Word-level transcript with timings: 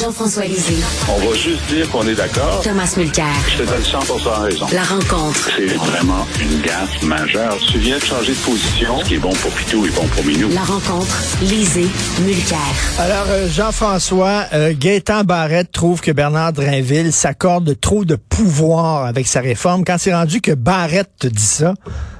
Jean-François 0.00 0.46
Lisée. 0.46 0.82
On 1.10 1.28
va 1.28 1.34
juste 1.36 1.62
dire 1.68 1.90
qu'on 1.90 2.06
est 2.08 2.14
d'accord. 2.14 2.62
Thomas 2.62 2.90
Mulcair. 2.96 3.26
Je 3.52 3.62
te 3.62 3.68
donne 3.68 3.84
100 3.84 3.98
raison. 4.40 4.66
La 4.72 4.82
rencontre. 4.82 5.50
C'est 5.54 5.74
vraiment 5.74 6.26
une 6.40 6.62
gaffe 6.62 7.02
majeure. 7.02 7.58
Tu 7.70 7.78
viens 7.78 7.98
de 7.98 8.02
changer 8.02 8.32
de 8.32 8.38
position. 8.38 8.98
Ce 9.00 9.04
qui 9.04 9.14
est 9.16 9.18
bon 9.18 9.32
pour 9.34 9.50
Pitou 9.50 9.84
est 9.84 9.94
bon 9.94 10.06
pour 10.06 10.24
Minou. 10.24 10.48
La 10.54 10.62
rencontre. 10.62 11.14
Lisée. 11.42 11.88
Mulcair. 12.22 12.58
Alors, 12.98 13.26
euh, 13.28 13.48
Jean-François, 13.50 14.46
euh, 14.54 14.72
Gaétan 14.74 15.24
Barrette 15.24 15.70
trouve 15.70 16.00
que 16.00 16.12
Bernard 16.12 16.54
Drinville 16.54 17.12
s'accorde 17.12 17.78
trop 17.78 18.06
de 18.06 18.16
pouvoir 18.16 19.04
avec 19.04 19.26
sa 19.26 19.40
réforme. 19.40 19.84
Quand 19.84 19.96
c'est 19.98 20.14
rendu 20.14 20.40
que 20.40 20.52
Barrette 20.52 21.10
te 21.18 21.26
dit 21.26 21.42
ça, 21.42 21.74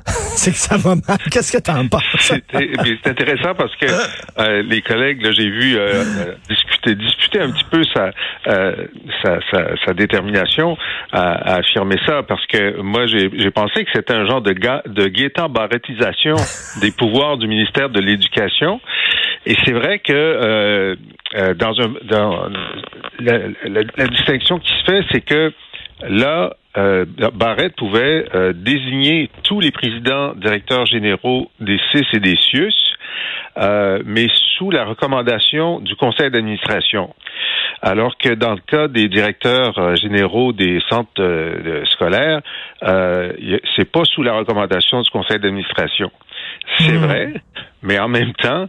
c'est 0.36 0.52
que 0.52 0.56
ça 0.56 0.76
va 0.76 0.94
mal. 0.94 1.18
Qu'est-ce 1.30 1.52
que 1.52 1.62
t'en 1.62 1.86
penses? 1.88 2.02
C'est 2.20 3.06
intéressant 3.06 3.54
parce 3.54 3.74
que 3.76 3.86
euh, 4.38 4.62
les 4.62 4.82
collègues, 4.82 5.22
là, 5.22 5.32
j'ai 5.32 5.48
vu 5.48 5.76
euh, 5.76 6.02
euh, 6.02 6.34
discuter, 6.48 6.94
discuter 6.94 7.40
un 7.40 7.50
petit 7.50 7.64
peu 7.70 7.82
sa, 7.84 8.10
sa, 8.44 9.40
sa, 9.50 9.76
sa, 9.84 9.92
détermination 9.94 10.76
à, 11.12 11.32
à, 11.32 11.58
affirmer 11.58 11.96
ça 12.06 12.22
parce 12.22 12.44
que 12.46 12.80
moi, 12.80 13.06
j'ai 13.06 13.50
pensé 13.50 13.84
que 13.84 13.90
c'était 13.92 14.14
un 14.14 14.26
genre 14.26 14.42
de, 14.42 14.52
ga, 14.52 14.82
de 14.86 15.08
guettant 15.08 15.48
barrettisation 15.48 16.36
des 16.80 16.90
pouvoirs 16.90 17.36
du 17.36 17.46
ministère 17.46 17.90
de 17.90 18.00
l'Éducation. 18.00 18.80
Et 19.46 19.56
c'est 19.64 19.72
vrai 19.72 20.00
que 20.00 20.96
dans, 21.54 21.80
un, 21.80 21.94
dans 22.04 22.48
la, 23.18 23.38
la, 23.64 23.82
la 23.96 24.06
distinction 24.06 24.58
qui 24.58 24.70
se 24.70 24.84
fait, 24.84 25.04
c'est 25.12 25.20
que 25.22 25.52
là, 26.08 26.54
euh, 26.76 27.04
Barrett 27.34 27.74
pouvait 27.76 28.26
euh, 28.34 28.52
désigner 28.52 29.28
tous 29.42 29.60
les 29.60 29.72
présidents 29.72 30.34
directeurs 30.34 30.86
généraux 30.86 31.50
des 31.58 31.80
CIS 31.90 32.06
et 32.12 32.20
des 32.20 32.36
CIUS, 32.36 32.72
euh, 33.58 34.02
mais 34.04 34.28
sous 34.56 34.70
la 34.70 34.84
recommandation 34.84 35.80
du 35.80 35.96
conseil 35.96 36.30
d'administration. 36.30 37.12
Alors 37.82 38.16
que 38.18 38.34
dans 38.34 38.52
le 38.52 38.60
cas 38.60 38.88
des 38.88 39.08
directeurs 39.08 39.78
euh, 39.78 39.96
généraux 39.96 40.52
des 40.52 40.80
centres 40.88 41.10
scolaires, 41.86 42.40
c'est 43.76 43.90
pas 43.90 44.04
sous 44.04 44.22
la 44.22 44.34
recommandation 44.34 45.02
du 45.02 45.10
conseil 45.10 45.38
d'administration. 45.38 46.10
C'est 46.78 46.92
hmm. 46.92 47.04
vrai, 47.04 47.32
mais 47.82 47.98
en 47.98 48.08
même 48.08 48.32
temps, 48.34 48.66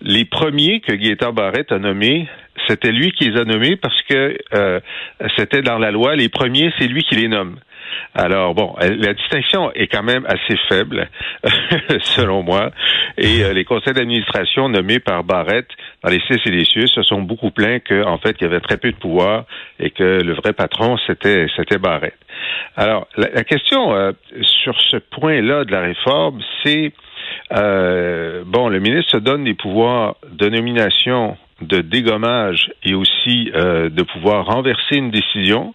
les 0.00 0.24
premiers 0.24 0.80
que 0.80 0.92
Gaétan 0.92 1.32
Barrett 1.32 1.70
a 1.72 1.78
nommés, 1.78 2.28
c'était 2.66 2.92
lui 2.92 3.12
qui 3.12 3.30
les 3.30 3.40
a 3.40 3.44
nommés 3.44 3.76
parce 3.76 4.00
que 4.02 4.36
euh, 4.54 4.80
c'était 5.36 5.62
dans 5.62 5.78
la 5.78 5.90
loi. 5.90 6.16
Les 6.16 6.28
premiers, 6.28 6.72
c'est 6.78 6.86
lui 6.86 7.02
qui 7.02 7.16
les 7.16 7.28
nomme. 7.28 7.56
Alors 8.14 8.54
bon, 8.54 8.74
la 8.80 9.14
distinction 9.14 9.72
est 9.72 9.86
quand 9.86 10.02
même 10.02 10.26
assez 10.26 10.56
faible, 10.68 11.08
selon 12.00 12.42
moi. 12.42 12.70
Et 13.16 13.42
euh, 13.42 13.52
les 13.52 13.64
conseils 13.64 13.94
d'administration 13.94 14.68
nommés 14.68 14.98
par 14.98 15.24
Barrett 15.24 15.66
dans 16.02 16.10
les 16.10 16.20
CIS 16.20 16.40
et 16.46 16.50
les 16.50 16.64
CIUS 16.64 16.88
se 16.88 17.02
sont 17.02 17.22
beaucoup 17.22 17.50
plaints 17.50 17.80
qu'en 17.80 18.18
fait, 18.18 18.36
il 18.40 18.44
y 18.44 18.46
avait 18.46 18.60
très 18.60 18.76
peu 18.76 18.90
de 18.90 18.96
pouvoir 18.96 19.44
et 19.78 19.90
que 19.90 20.22
le 20.22 20.32
vrai 20.34 20.52
patron, 20.52 20.98
c'était 21.06 21.46
c'était 21.56 21.78
Barrett. 21.78 22.14
Alors, 22.76 23.06
la, 23.16 23.44
question 23.44 23.94
euh, 23.94 24.12
sur 24.42 24.78
ce 24.80 24.96
point-là 24.96 25.64
de 25.64 25.72
la 25.72 25.80
réforme, 25.80 26.40
c'est 26.64 26.92
bon, 27.50 28.68
le 28.68 28.78
ministre 28.80 29.12
se 29.12 29.16
donne 29.18 29.44
des 29.44 29.54
pouvoirs 29.54 30.16
de 30.30 30.48
nomination 30.48 31.36
de 31.62 31.80
dégommage 31.80 32.70
et 32.84 32.94
aussi 32.94 33.50
euh, 33.54 33.88
de 33.88 34.02
pouvoir 34.02 34.46
renverser 34.46 34.96
une 34.96 35.10
décision, 35.10 35.74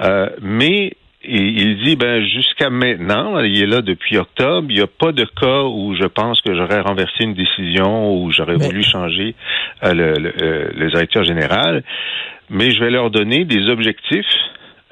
euh, 0.00 0.28
mais 0.40 0.94
il 1.24 1.82
dit 1.82 1.96
ben 1.96 2.24
jusqu'à 2.24 2.70
maintenant, 2.70 3.40
il 3.40 3.60
est 3.60 3.66
là 3.66 3.82
depuis 3.82 4.16
octobre, 4.16 4.68
il 4.70 4.76
n'y 4.76 4.82
a 4.82 4.86
pas 4.86 5.12
de 5.12 5.24
cas 5.24 5.64
où 5.64 5.94
je 5.94 6.06
pense 6.06 6.40
que 6.40 6.54
j'aurais 6.54 6.80
renversé 6.80 7.24
une 7.24 7.34
décision 7.34 8.14
ou 8.14 8.30
j'aurais 8.30 8.56
voulu 8.56 8.82
changer 8.82 9.34
euh, 9.84 9.92
le, 9.92 10.12
le, 10.14 10.70
le, 10.74 10.90
directeur 10.90 11.24
général, 11.24 11.82
mais 12.50 12.70
je 12.70 12.80
vais 12.80 12.90
leur 12.90 13.10
donner 13.10 13.44
des 13.44 13.68
objectifs. 13.68 14.26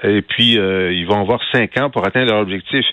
Et 0.02 0.22
puis 0.22 0.52
ils 0.52 1.06
vont 1.06 1.20
avoir 1.20 1.40
cinq 1.52 1.78
ans 1.78 1.90
pour 1.90 2.06
atteindre 2.06 2.32
leur 2.32 2.40
objectif. 2.40 2.84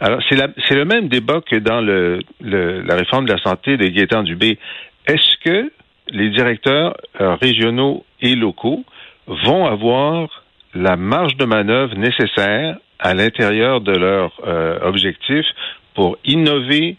Alors 0.00 0.20
c'est 0.28 0.36
c'est 0.66 0.74
le 0.74 0.84
même 0.84 1.08
débat 1.08 1.40
que 1.40 1.56
dans 1.56 1.80
le, 1.80 2.20
la 2.40 2.96
réforme 2.96 3.26
de 3.26 3.32
la 3.32 3.38
santé 3.38 3.76
de 3.76 3.86
Gaétan 3.86 4.22
Dubé. 4.22 4.58
Est-ce 5.06 5.36
que 5.44 5.70
les 6.10 6.30
directeurs 6.30 6.96
euh, 7.20 7.34
régionaux 7.34 8.04
et 8.20 8.34
locaux 8.34 8.84
vont 9.26 9.66
avoir 9.66 10.44
la 10.74 10.96
marge 10.96 11.36
de 11.36 11.44
manœuvre 11.44 11.94
nécessaire 11.96 12.78
à 12.98 13.14
l'intérieur 13.14 13.80
de 13.80 13.92
leur 13.92 14.32
euh, 14.46 14.78
objectif 14.82 15.44
pour 15.94 16.18
innover, 16.24 16.96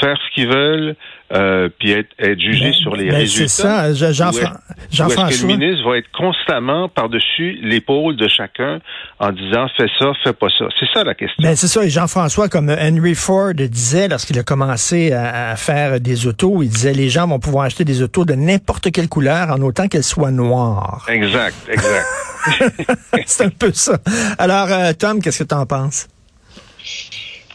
faire 0.00 0.16
ce 0.16 0.34
qu'ils 0.34 0.48
veulent, 0.48 0.96
euh, 1.32 1.68
puis 1.78 1.92
être, 1.92 2.08
être 2.18 2.40
jugé 2.40 2.70
ben, 2.70 2.72
sur 2.72 2.96
les 2.96 3.08
ben, 3.08 3.16
résultats. 3.16 3.48
C'est 3.48 3.94
ça, 3.94 4.12
Jean-François. 4.12 4.60
Jean 4.90 5.08
est-ce 5.08 5.42
que 5.42 5.46
le 5.46 5.56
ministre 5.56 5.88
va 5.88 5.98
être 5.98 6.10
constamment 6.12 6.88
par-dessus 6.88 7.58
l'épaule 7.62 8.16
de 8.16 8.26
chacun 8.26 8.80
en 9.20 9.30
disant 9.30 9.66
fais 9.76 9.86
ça, 9.98 10.12
fais 10.24 10.32
pas 10.32 10.48
ça. 10.58 10.64
C'est 10.80 10.88
ça 10.92 11.04
la 11.04 11.14
question. 11.14 11.42
Ben, 11.42 11.54
c'est 11.54 11.68
ça. 11.68 11.84
Et 11.84 11.90
Jean-François, 11.90 12.48
comme 12.48 12.70
Henry 12.70 13.14
Ford 13.14 13.54
disait 13.54 14.08
lorsqu'il 14.08 14.38
a 14.38 14.42
commencé 14.42 15.12
à, 15.12 15.54
faire 15.56 16.00
des 16.00 16.26
autos, 16.26 16.62
il 16.62 16.68
disait 16.68 16.92
les 16.92 17.08
gens 17.08 17.28
vont 17.28 17.38
pouvoir 17.38 17.66
acheter 17.66 17.84
des 17.84 18.02
autos 18.02 18.24
de 18.24 18.34
n'importe 18.34 18.90
quelle 18.90 19.08
couleur 19.08 19.50
en 19.50 19.60
autant 19.60 19.86
qu'elles 19.86 20.02
soient 20.02 20.32
noires. 20.32 21.06
Exact, 21.08 21.54
exact. 21.68 22.06
c'est 23.26 23.44
un 23.44 23.50
peu 23.50 23.72
ça. 23.72 23.98
Alors, 24.38 24.68
euh, 24.70 24.92
Tom, 24.98 25.20
qu'est-ce 25.20 25.44
que 25.44 25.48
tu 25.48 25.54
en 25.54 25.66
penses? 25.66 26.08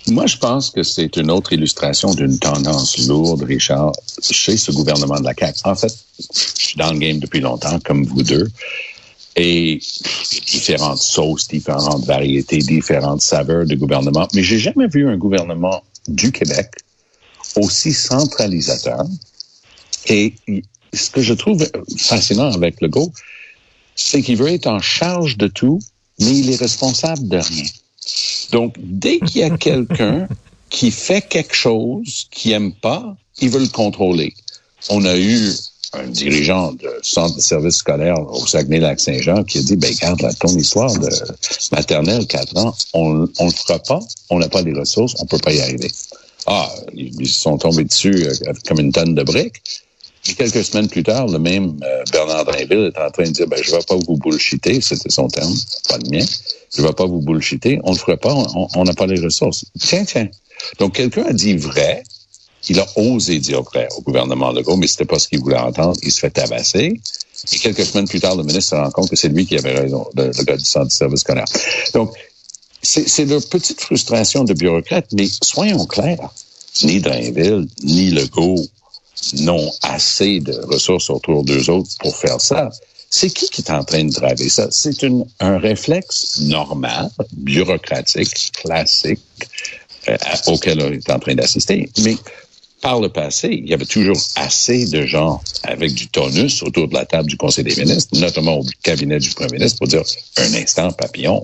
Moi, 0.08 0.28
je 0.28 0.38
pense 0.38 0.70
que 0.70 0.84
c'est 0.84 1.18
une 1.18 1.32
autre 1.32 1.54
illustration 1.54 2.14
d'une 2.14 2.38
tendance 2.38 3.08
lourde, 3.08 3.42
Richard, 3.42 3.92
chez 4.22 4.56
ce 4.56 4.72
gouvernement 4.72 5.20
de 5.20 5.24
la 5.24 5.34
CAQ. 5.34 5.62
En 5.64 5.76
fait, 5.76 5.94
je 6.20 6.64
suis 6.66 6.78
dans 6.78 6.92
le 6.92 7.00
game 7.00 7.18
depuis 7.20 7.40
longtemps, 7.40 7.80
comme 7.80 8.06
vous 8.06 8.22
deux, 8.22 8.48
et 9.36 9.80
différentes 10.48 11.00
sauces, 11.00 11.48
différentes 11.48 12.06
variétés, 12.06 12.60
différentes 12.60 13.22
saveurs 13.22 13.66
de 13.66 13.76
gouvernement, 13.76 14.28
mais 14.34 14.44
j'ai 14.44 14.60
jamais 14.60 14.88
vu 14.88 15.08
un 15.10 15.18
gouvernement 15.18 15.84
du 16.08 16.32
Québec 16.32 16.70
aussi 17.56 17.92
centralisateur. 17.92 19.06
Et 20.08 20.36
ce 20.94 21.10
que 21.10 21.22
je 21.22 21.34
trouve 21.34 21.68
fascinant 21.98 22.52
avec 22.54 22.80
le 22.82 22.90
Go, 22.90 23.12
c'est 23.96 24.22
qu'il 24.22 24.38
veut 24.38 24.50
être 24.50 24.68
en 24.68 24.80
charge 24.80 25.38
de 25.38 25.48
tout, 25.48 25.80
mais 26.20 26.38
il 26.38 26.52
est 26.52 26.58
responsable 26.60 27.28
de 27.28 27.38
rien. 27.38 27.66
Donc, 28.52 28.76
dès 28.78 29.20
qu'il 29.20 29.42
y 29.42 29.44
a 29.44 29.56
quelqu'un 29.58 30.28
qui 30.70 30.92
fait 30.92 31.22
quelque 31.22 31.56
chose 31.56 32.28
qu'il 32.32 32.52
n'aime 32.52 32.74
pas, 32.74 33.16
il 33.40 33.50
veut 33.50 33.62
le 33.62 33.68
contrôler. 33.68 34.34
On 34.90 35.04
a 35.06 35.18
eu 35.18 35.52
un 35.94 36.08
dirigeant 36.08 36.74
de 36.74 36.90
centre 37.02 37.36
de 37.36 37.42
services 37.42 37.78
scolaires 37.78 38.20
au 38.20 38.46
Saguenay-Lac-Saint-Jean 38.46 39.44
qui 39.44 39.60
a 39.60 39.62
dit, 39.62 39.76
ben, 39.76 39.94
garde 40.02 40.28
ton 40.40 40.50
histoire 40.50 40.94
de 41.00 41.10
maternelle, 41.72 42.28
4 42.28 42.58
ans, 42.58 42.76
on, 42.94 43.28
on 43.40 43.46
le 43.46 43.52
fera 43.52 43.80
pas, 43.80 44.00
on 44.30 44.40
n'a 44.40 44.50
pas 44.50 44.62
les 44.62 44.74
ressources, 44.74 45.16
on 45.20 45.26
peut 45.26 45.38
pas 45.38 45.54
y 45.54 45.62
arriver. 45.62 45.92
Ah, 46.48 46.70
ils 46.94 47.28
sont 47.28 47.58
tombés 47.58 47.86
dessus 47.86 48.28
euh, 48.28 48.54
comme 48.68 48.80
une 48.80 48.92
tonne 48.92 49.16
de 49.16 49.24
briques. 49.24 49.62
Quelques 50.34 50.66
semaines 50.66 50.88
plus 50.88 51.04
tard, 51.04 51.28
le 51.28 51.38
même 51.38 51.78
euh, 51.84 52.04
Bernard 52.12 52.46
Drinville 52.46 52.92
est 52.94 53.00
en 53.00 53.12
train 53.12 53.26
de 53.26 53.30
dire, 53.30 53.48
ben, 53.48 53.62
je 53.62 53.72
vais 53.72 53.84
pas 53.88 53.96
vous 53.96 54.18
bullshiter, 54.18 54.82
c'était 54.82 55.12
son 55.12 55.28
terme, 55.28 55.54
pas 55.88 55.98
le 55.98 56.10
mien. 56.10 56.26
Je 56.76 56.82
vais 56.82 56.94
pas 56.94 57.06
vous 57.06 57.22
bullshiter. 57.22 57.80
On 57.84 57.92
le 57.92 57.98
ferait 57.98 58.18
pas, 58.18 58.34
on 58.34 58.84
n'a 58.84 58.94
pas 58.94 59.06
les 59.06 59.22
ressources. 59.22 59.66
Tiens, 59.80 60.04
tiens. 60.04 60.28
Donc, 60.80 60.96
quelqu'un 60.96 61.26
a 61.26 61.34
dit 61.34 61.56
vrai. 61.56 62.04
Il 62.68 62.80
a 62.80 62.88
osé 62.96 63.38
dire 63.38 63.62
vrai 63.62 63.88
au 63.96 64.02
gouvernement 64.02 64.52
Legault, 64.52 64.78
mais 64.78 64.88
c'était 64.88 65.06
pas 65.06 65.20
ce 65.20 65.28
qu'il 65.28 65.40
voulait 65.40 65.58
entendre. 65.58 65.96
Il 66.02 66.12
se 66.12 66.20
fait 66.20 66.32
tabasser. 66.32 67.00
Et 67.54 67.58
quelques 67.60 67.86
semaines 67.86 68.08
plus 68.08 68.20
tard, 68.20 68.36
le 68.36 68.44
ministre 68.44 68.72
se 68.72 68.76
rend 68.76 68.90
compte 68.90 69.10
que 69.10 69.16
c'est 69.16 69.30
lui 69.30 69.46
qui 69.46 69.56
avait 69.58 69.78
raison, 69.78 70.08
le, 70.16 70.32
gars 70.44 70.58
du 70.58 70.66
centre 70.66 70.88
de 70.88 70.92
service 70.92 71.20
scolaire. 71.20 71.46
Donc, 71.94 72.12
c'est 72.82 73.26
leur 73.26 73.46
petite 73.48 73.82
frustration 73.82 74.44
de 74.44 74.54
bureaucrate, 74.54 75.08
mais 75.14 75.28
soyons 75.44 75.86
clairs. 75.86 76.30
Ni 76.84 77.00
Drainville, 77.00 77.68
ni 77.84 78.10
Legault 78.12 78.68
n'ont 79.34 79.72
assez 79.82 80.40
de 80.40 80.54
ressources 80.66 81.10
autour 81.10 81.44
d'eux 81.44 81.70
autres 81.70 81.90
pour 82.00 82.16
faire 82.16 82.40
ça. 82.40 82.70
C'est 83.10 83.30
qui 83.30 83.50
qui 83.50 83.62
est 83.62 83.72
en 83.72 83.84
train 83.84 84.04
de 84.04 84.12
draver 84.12 84.50
ça? 84.50 84.68
C'est 84.72 85.06
un 85.40 85.58
réflexe 85.58 86.40
normal, 86.42 87.10
bureaucratique, 87.34 88.52
classique, 88.54 89.22
euh, 90.10 90.18
auquel 90.48 90.82
on 90.82 90.92
est 90.92 91.10
en 91.10 91.20
train 91.20 91.36
d'assister. 91.36 91.90
Mais 92.04 92.18
par 92.82 93.00
le 93.00 93.10
passé, 93.10 93.50
il 93.52 93.70
y 93.70 93.74
avait 93.74 93.86
toujours 93.86 94.20
assez 94.36 94.86
de 94.88 95.06
gens 95.06 95.42
avec 95.64 95.94
du 95.94 96.08
tonus 96.08 96.62
autour 96.62 96.88
de 96.88 96.94
la 96.94 97.06
table 97.06 97.28
du 97.30 97.38
Conseil 97.38 97.64
des 97.64 97.76
ministres, 97.76 98.16
notamment 98.20 98.60
au 98.60 98.66
cabinet 98.84 99.18
du 99.18 99.30
Premier 99.32 99.54
ministre, 99.54 99.80
pour 99.80 99.88
dire 99.88 100.04
un 100.38 100.54
instant, 100.54 100.92
papillon, 100.92 101.42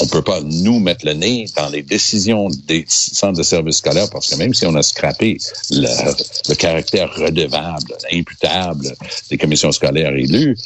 on 0.00 0.06
peut 0.06 0.22
pas 0.22 0.40
nous 0.40 0.80
mettre 0.80 1.06
le 1.06 1.12
nez 1.12 1.46
dans 1.56 1.68
les 1.68 1.82
décisions 1.82 2.48
des 2.66 2.84
centres 2.88 3.38
de 3.38 3.42
services 3.42 3.76
scolaires 3.76 4.10
parce 4.10 4.28
que 4.28 4.36
même 4.36 4.52
si 4.52 4.66
on 4.66 4.74
a 4.74 4.82
scrappé 4.82 5.38
le, 5.70 6.54
caractère 6.54 7.14
redevable, 7.14 7.96
imputable 8.12 8.96
des 9.30 9.38
commissions 9.38 9.70
scolaires 9.70 10.14
élues, 10.14 10.56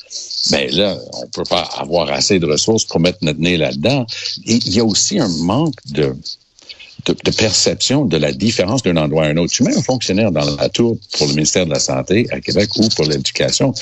ben 0.51 0.71
là, 0.71 0.97
on 1.13 1.27
peut 1.27 1.45
pas 1.45 1.69
avoir 1.77 2.11
assez 2.11 2.39
de 2.39 2.47
ressources 2.47 2.85
pour 2.85 3.01
mettre 3.01 3.19
notre 3.23 3.41
nez 3.41 3.57
là-dedans. 3.57 4.07
Il 4.45 4.73
y 4.73 4.81
a 4.81 4.85
aussi 4.85 5.19
un 5.19 5.29
manque 5.29 5.77
de 5.87 6.15
de, 7.07 7.31
perception 7.31 8.05
de 8.05 8.17
la 8.17 8.33
différence 8.33 8.83
d'un 8.83 8.97
endroit 8.97 9.25
à 9.25 9.29
un 9.29 9.37
autre. 9.37 9.53
Tu 9.53 9.63
mets 9.63 9.77
un 9.77 9.83
fonctionnaire 9.83 10.33
dans 10.33 10.45
la 10.57 10.69
tour 10.69 10.99
pour 11.17 11.27
le 11.27 11.35
ministère 11.35 11.65
de 11.65 11.71
la 11.71 11.79
Santé 11.79 12.27
à 12.31 12.41
Québec 12.41 12.71
ou 12.77 12.89
pour 12.91 13.07
l'éducation, 13.07 13.73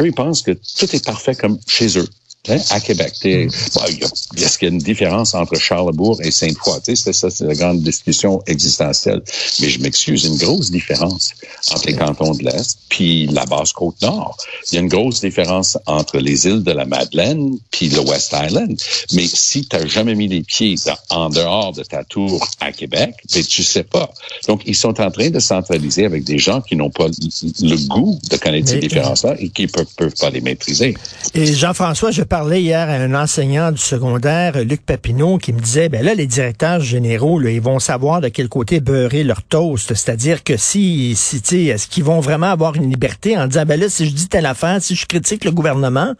eux, 0.00 0.06
ils 0.06 0.12
pensent 0.12 0.42
que 0.42 0.52
tout 0.52 0.94
est 0.94 1.04
parfait 1.04 1.34
comme 1.34 1.58
chez 1.66 1.98
eux. 1.98 2.08
Hein, 2.48 2.58
à 2.70 2.80
Québec. 2.80 3.14
Mm. 3.24 3.28
il 3.28 3.98
y 4.38 4.44
a, 4.44 4.48
ce 4.48 4.58
qu'il 4.58 4.68
y 4.68 4.70
a 4.70 4.74
une 4.74 4.78
différence 4.78 5.34
entre 5.34 5.56
Charlebourg 5.56 6.20
et 6.22 6.30
Sainte-Foy? 6.30 6.80
C'est 6.84 7.12
ça, 7.12 7.30
c'est 7.30 7.46
la 7.46 7.54
grande 7.54 7.82
discussion 7.82 8.42
existentielle. 8.46 9.22
Mais 9.60 9.68
je 9.68 9.80
m'excuse, 9.80 10.24
une 10.24 10.36
grosse 10.36 10.70
différence 10.70 11.32
entre 11.70 11.86
les 11.86 11.94
cantons 11.94 12.32
de 12.32 12.44
l'Est 12.44 12.78
puis 12.88 13.26
la 13.26 13.44
Basse-Côte-Nord. 13.46 14.36
Il 14.70 14.74
y 14.76 14.78
a 14.78 14.80
une 14.80 14.88
grosse 14.88 15.20
différence 15.20 15.78
entre 15.86 16.18
les 16.18 16.46
îles 16.46 16.62
de 16.62 16.72
la 16.72 16.84
Madeleine 16.84 17.58
puis 17.70 17.88
le 17.88 18.00
West 18.00 18.34
Island. 18.34 18.78
Mais 19.12 19.26
si 19.26 19.66
tu 19.66 19.76
n'as 19.76 19.86
jamais 19.86 20.14
mis 20.14 20.28
les 20.28 20.42
pieds 20.42 20.76
en 21.10 21.30
dehors 21.30 21.72
de 21.72 21.82
ta 21.82 22.04
tour 22.04 22.46
à 22.60 22.72
Québec, 22.72 23.14
ben, 23.32 23.44
tu 23.44 23.62
sais 23.62 23.84
pas. 23.84 24.12
Donc, 24.46 24.62
ils 24.66 24.74
sont 24.74 25.00
en 25.00 25.10
train 25.10 25.30
de 25.30 25.38
centraliser 25.38 26.04
avec 26.04 26.24
des 26.24 26.38
gens 26.38 26.60
qui 26.60 26.76
n'ont 26.76 26.90
pas 26.90 27.08
le 27.08 27.88
goût 27.88 28.18
de 28.30 28.36
connaître 28.36 28.68
ces 28.68 28.78
différences-là 28.78 29.34
et 29.38 29.48
qui 29.48 29.66
peuvent, 29.66 29.86
peuvent 29.96 30.14
pas 30.18 30.30
les 30.30 30.40
maîtriser. 30.40 30.94
Et 31.34 31.46
Jean-François, 31.54 32.10
je 32.10 32.22
parlais 32.38 32.60
hier 32.60 32.90
à 32.90 32.92
un 32.92 33.14
enseignant 33.14 33.72
du 33.72 33.80
secondaire, 33.80 34.62
Luc 34.62 34.84
Papineau, 34.84 35.38
qui 35.38 35.54
me 35.54 35.58
disait, 35.58 35.88
ben 35.88 36.04
là, 36.04 36.12
les 36.12 36.26
directeurs 36.26 36.80
généraux, 36.80 37.40
ils 37.40 37.62
vont 37.62 37.78
savoir 37.78 38.20
de 38.20 38.28
quel 38.28 38.50
côté 38.50 38.80
beurrer 38.80 39.24
leur 39.24 39.42
toast. 39.42 39.94
C'est-à-dire 39.94 40.44
que 40.44 40.58
si, 40.58 41.14
si 41.16 41.68
est-ce 41.70 41.88
qu'ils 41.88 42.04
vont 42.04 42.20
vraiment 42.20 42.50
avoir 42.50 42.74
une 42.74 42.90
liberté 42.90 43.38
en 43.38 43.46
disant, 43.46 43.64
ben 43.64 43.80
là, 43.80 43.88
si 43.88 44.04
je 44.04 44.12
dis 44.12 44.28
telle 44.28 44.44
affaire, 44.44 44.82
si 44.82 44.94
je 44.94 45.06
critique 45.06 45.46
le 45.46 45.50
gouvernement, 45.50 46.12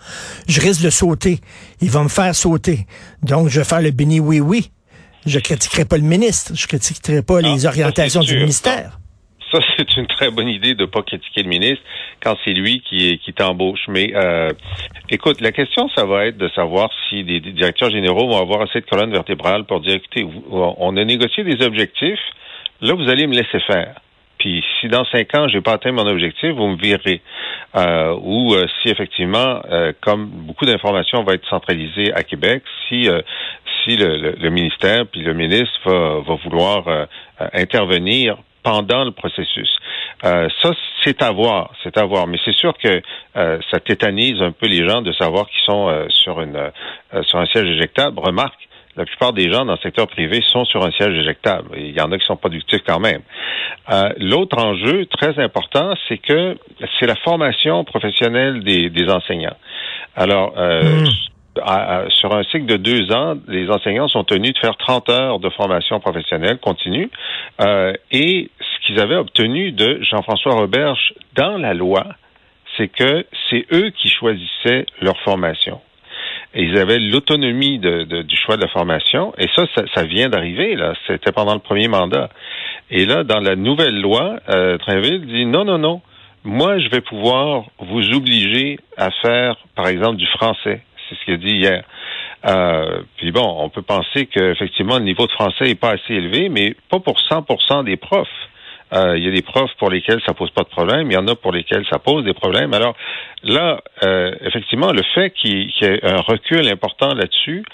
je 0.48 0.58
risque 0.62 0.80
de 0.80 0.88
sauter. 0.88 1.38
Ils 1.82 1.90
vont 1.90 2.04
me 2.04 2.08
faire 2.08 2.34
sauter. 2.34 2.86
Donc, 3.22 3.48
je 3.48 3.60
vais 3.60 3.66
faire 3.66 3.82
le 3.82 3.90
béni 3.90 4.18
oui-oui. 4.18 4.70
Je 5.26 5.38
critiquerai 5.38 5.84
pas 5.84 5.98
le 5.98 6.04
ministre. 6.04 6.52
Je 6.54 6.66
critiquerai 6.66 7.20
pas 7.20 7.42
les 7.42 7.66
orientations 7.66 8.22
du 8.22 8.38
ministère. 8.38 9.00
C'est 9.76 9.96
une 9.96 10.06
très 10.06 10.30
bonne 10.30 10.48
idée 10.48 10.74
de 10.74 10.82
ne 10.82 10.86
pas 10.86 11.02
critiquer 11.02 11.42
le 11.42 11.48
ministre 11.48 11.82
quand 12.22 12.36
c'est 12.44 12.52
lui 12.52 12.80
qui, 12.80 13.18
qui 13.18 13.32
t'embauche. 13.32 13.84
Mais 13.88 14.12
euh, 14.14 14.50
écoute, 15.10 15.40
la 15.40 15.52
question, 15.52 15.88
ça 15.94 16.04
va 16.04 16.26
être 16.26 16.38
de 16.38 16.48
savoir 16.50 16.90
si 17.08 17.22
les 17.22 17.40
directeurs 17.40 17.90
généraux 17.90 18.28
vont 18.28 18.40
avoir 18.40 18.62
assez 18.62 18.80
de 18.80 18.86
colonne 18.86 19.12
vertébrale 19.12 19.64
pour 19.64 19.80
dire, 19.80 19.94
écoutez, 19.94 20.26
on 20.50 20.96
a 20.96 21.04
négocié 21.04 21.44
des 21.44 21.64
objectifs, 21.64 22.20
là, 22.80 22.94
vous 22.94 23.08
allez 23.08 23.26
me 23.26 23.34
laisser 23.34 23.60
faire. 23.66 23.94
Puis 24.38 24.62
si 24.80 24.88
dans 24.88 25.04
cinq 25.06 25.34
ans, 25.34 25.48
j'ai 25.48 25.60
pas 25.60 25.72
atteint 25.72 25.92
mon 25.92 26.06
objectif, 26.06 26.50
vous 26.52 26.68
me 26.68 26.76
virez. 26.76 27.22
Euh, 27.74 28.16
ou 28.20 28.54
euh, 28.54 28.66
si 28.80 28.88
effectivement, 28.88 29.60
euh, 29.70 29.92
comme 30.02 30.26
beaucoup 30.26 30.66
d'informations 30.66 31.22
vont 31.22 31.32
être 31.32 31.48
centralisées 31.48 32.12
à 32.14 32.22
Québec, 32.22 32.62
si 32.88 33.08
si 33.84 33.96
le, 33.96 34.34
le, 34.38 34.50
ministère 34.50 35.06
puis 35.06 35.20
le 35.20 35.32
ministre 35.32 35.78
va, 35.84 36.20
va 36.26 36.34
vouloir 36.42 37.06
intervenir 37.52 38.36
pendant 38.66 39.04
le 39.04 39.12
processus. 39.12 39.70
Euh, 40.24 40.48
ça, 40.60 40.72
c'est 41.04 41.22
à 41.22 41.30
voir, 41.30 41.70
c'est 41.84 41.96
à 41.96 42.04
voir. 42.04 42.26
Mais 42.26 42.36
c'est 42.44 42.54
sûr 42.54 42.76
que 42.76 43.00
euh, 43.36 43.58
ça 43.70 43.78
tétanise 43.78 44.42
un 44.42 44.50
peu 44.50 44.66
les 44.66 44.88
gens 44.88 45.02
de 45.02 45.12
savoir 45.12 45.48
qu'ils 45.48 45.62
sont 45.64 45.88
euh, 45.88 46.06
sur 46.08 46.40
une 46.40 46.58
sur 47.28 47.38
un 47.38 47.46
siège 47.46 47.68
éjectable. 47.68 48.18
Remarque, 48.18 48.58
la 48.96 49.04
plupart 49.04 49.32
des 49.32 49.52
gens 49.52 49.64
dans 49.64 49.74
le 49.74 49.78
secteur 49.78 50.08
privé 50.08 50.42
sont 50.50 50.64
sur 50.64 50.84
un 50.84 50.90
siège 50.90 51.16
éjectable. 51.16 51.68
Il 51.76 51.96
y 51.96 52.00
en 52.00 52.10
a 52.10 52.18
qui 52.18 52.26
sont 52.26 52.36
productifs 52.36 52.82
quand 52.84 52.98
même. 52.98 53.22
L'autre 54.18 54.58
enjeu 54.58 55.06
très 55.06 55.38
important, 55.38 55.94
c'est 56.08 56.18
que 56.18 56.56
c'est 56.98 57.06
la 57.06 57.14
formation 57.16 57.84
professionnelle 57.84 58.64
des, 58.64 58.90
des 58.90 59.08
enseignants. 59.08 59.56
Alors, 60.16 60.54
mmh 60.56 61.04
sur 62.10 62.34
un 62.34 62.42
cycle 62.44 62.66
de 62.66 62.76
deux 62.76 63.12
ans, 63.12 63.36
les 63.48 63.70
enseignants 63.70 64.08
sont 64.08 64.24
tenus 64.24 64.52
de 64.54 64.58
faire 64.58 64.76
30 64.76 65.08
heures 65.08 65.38
de 65.38 65.48
formation 65.50 66.00
professionnelle 66.00 66.58
continue. 66.58 67.10
Euh, 67.60 67.92
et 68.10 68.50
qu'ils 68.86 69.00
avaient 69.00 69.16
obtenu 69.16 69.72
de 69.72 69.98
Jean-François 70.02 70.54
Roberge 70.54 71.14
dans 71.34 71.58
la 71.58 71.74
loi, 71.74 72.06
c'est 72.76 72.88
que 72.88 73.26
c'est 73.48 73.66
eux 73.72 73.90
qui 73.90 74.08
choisissaient 74.08 74.86
leur 75.00 75.18
formation. 75.20 75.80
Et 76.54 76.64
ils 76.64 76.78
avaient 76.78 76.98
l'autonomie 76.98 77.78
du 77.78 78.36
choix 78.36 78.56
de 78.56 78.62
la 78.62 78.68
formation. 78.68 79.34
Et 79.38 79.46
ça, 79.54 79.64
ça, 79.94 80.04
vient 80.04 80.28
d'arriver. 80.28 80.74
là. 80.74 80.94
C'était 81.06 81.32
pendant 81.32 81.54
le 81.54 81.60
premier 81.60 81.88
mandat. 81.88 82.30
Et 82.90 83.04
là, 83.04 83.24
dans 83.24 83.40
la 83.40 83.56
nouvelle 83.56 84.00
loi, 84.00 84.36
euh, 84.48 84.78
dit 85.26 85.44
non, 85.44 85.64
non, 85.64 85.78
non. 85.78 86.00
Moi, 86.44 86.78
je 86.78 86.88
vais 86.88 87.00
pouvoir 87.00 87.64
vous 87.80 88.10
obliger 88.12 88.78
à 88.96 89.10
faire, 89.10 89.56
par 89.74 89.88
exemple, 89.88 90.16
du 90.16 90.26
français 90.26 90.80
c'est 91.08 91.16
ce 91.16 91.24
qu'il 91.24 91.34
a 91.34 91.36
dit 91.36 91.56
hier. 91.56 91.84
Euh, 92.46 93.02
puis 93.16 93.32
bon, 93.32 93.56
on 93.58 93.68
peut 93.68 93.82
penser 93.82 94.26
qu'effectivement, 94.26 94.98
le 94.98 95.04
niveau 95.04 95.26
de 95.26 95.32
français 95.32 95.64
n'est 95.64 95.74
pas 95.74 95.92
assez 95.92 96.14
élevé, 96.14 96.48
mais 96.48 96.74
pas 96.90 97.00
pour 97.00 97.18
100% 97.18 97.84
des 97.84 97.96
profs. 97.96 98.28
Euh, 98.92 99.18
il 99.18 99.24
y 99.24 99.28
a 99.28 99.32
des 99.32 99.42
profs 99.42 99.74
pour 99.78 99.90
lesquels 99.90 100.20
ça 100.24 100.32
pose 100.32 100.50
pas 100.50 100.62
de 100.62 100.68
problème, 100.68 101.10
il 101.10 101.14
y 101.14 101.16
en 101.16 101.26
a 101.26 101.34
pour 101.34 101.52
lesquels 101.52 101.84
ça 101.90 101.98
pose 101.98 102.24
des 102.24 102.34
problèmes. 102.34 102.72
Alors 102.72 102.94
là, 103.42 103.80
euh, 104.04 104.32
effectivement, 104.42 104.92
le 104.92 105.02
fait 105.14 105.30
qu'il 105.30 105.70
y 105.70 105.84
ait 105.84 106.04
un 106.04 106.20
recul 106.20 106.68
important 106.68 107.12
là-dessus, 107.12 107.64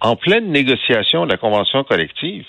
en 0.00 0.16
pleine 0.16 0.50
négociation 0.50 1.26
de 1.26 1.30
la 1.30 1.36
convention 1.36 1.82
collective, 1.84 2.46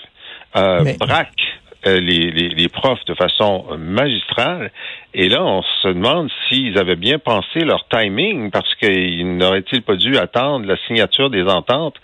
braque 0.54 1.42
euh, 1.84 1.98
les, 1.98 2.30
les, 2.30 2.50
les, 2.50 2.68
profs 2.68 3.04
de 3.06 3.14
façon 3.14 3.64
magistrale. 3.76 4.70
Et 5.14 5.28
là, 5.28 5.42
on 5.42 5.62
se 5.82 5.88
demande 5.88 6.30
s'ils 6.46 6.78
avaient 6.78 6.94
bien 6.94 7.18
pensé 7.18 7.64
leur 7.64 7.88
timing, 7.88 8.52
parce 8.52 8.72
qu'ils 8.76 9.36
n'auraient-ils 9.36 9.82
pas 9.82 9.96
dû 9.96 10.16
attendre 10.16 10.64
la 10.64 10.76
signature 10.86 11.28
des 11.28 11.42
ententes 11.42 11.96